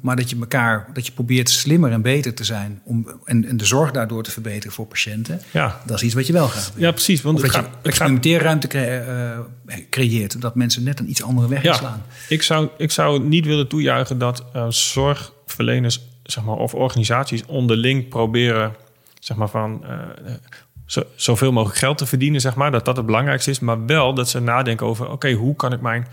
[0.01, 3.57] maar dat je elkaar, dat je probeert slimmer en beter te zijn om, en, en
[3.57, 5.41] de zorg daardoor te verbeteren voor patiënten.
[5.51, 5.81] Ja.
[5.85, 7.21] Dat is iets wat je wel gaat Ja, precies.
[7.21, 11.63] Want of dat je experimenteerruimte cre uh, creëert, dat mensen net een iets andere weg
[11.63, 11.73] ja.
[11.73, 12.03] slaan.
[12.29, 18.07] Ik zou, ik zou niet willen toejuichen dat uh, zorgverleners zeg maar, of organisaties onderling
[18.07, 18.75] proberen
[19.19, 20.33] zeg maar, van, uh,
[20.85, 23.59] zo, zoveel mogelijk geld te verdienen, zeg maar, dat dat het belangrijkste is.
[23.59, 26.07] Maar wel dat ze nadenken over: oké, hoe kan ik mijn.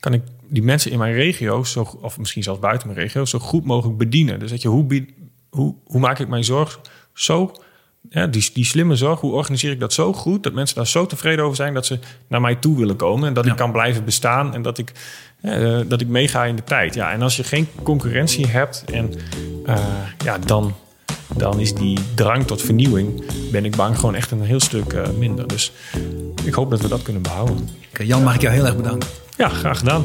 [0.00, 3.38] Kan ik die mensen in mijn regio, zo, of misschien zelfs buiten mijn regio, zo
[3.38, 4.38] goed mogelijk bedienen?
[4.38, 5.06] Dus dat je, hoe,
[5.50, 6.80] hoe, hoe maak ik mijn zorg
[7.12, 7.52] zo
[8.10, 11.06] ja, die, die slimme zorg, hoe organiseer ik dat zo goed dat mensen daar zo
[11.06, 11.98] tevreden over zijn dat ze
[12.28, 13.50] naar mij toe willen komen en dat Ja.
[13.50, 14.92] ik kan blijven bestaan en dat ik,
[15.40, 16.94] eh, dat ik meega in de tijd.
[16.94, 19.12] Ja, en als je geen concurrentie hebt, en,
[19.66, 19.84] eh,
[20.24, 20.74] ja, dan,
[21.36, 25.08] dan is die drang tot vernieuwing, ben ik bang, gewoon echt een heel stuk eh,
[25.18, 25.48] minder.
[25.48, 25.72] Dus
[26.44, 27.68] ik hoop dat we dat kunnen behouden.
[28.02, 29.08] Jan, mag ik jou heel erg bedanken.
[29.36, 30.04] Ja, graag gedaan.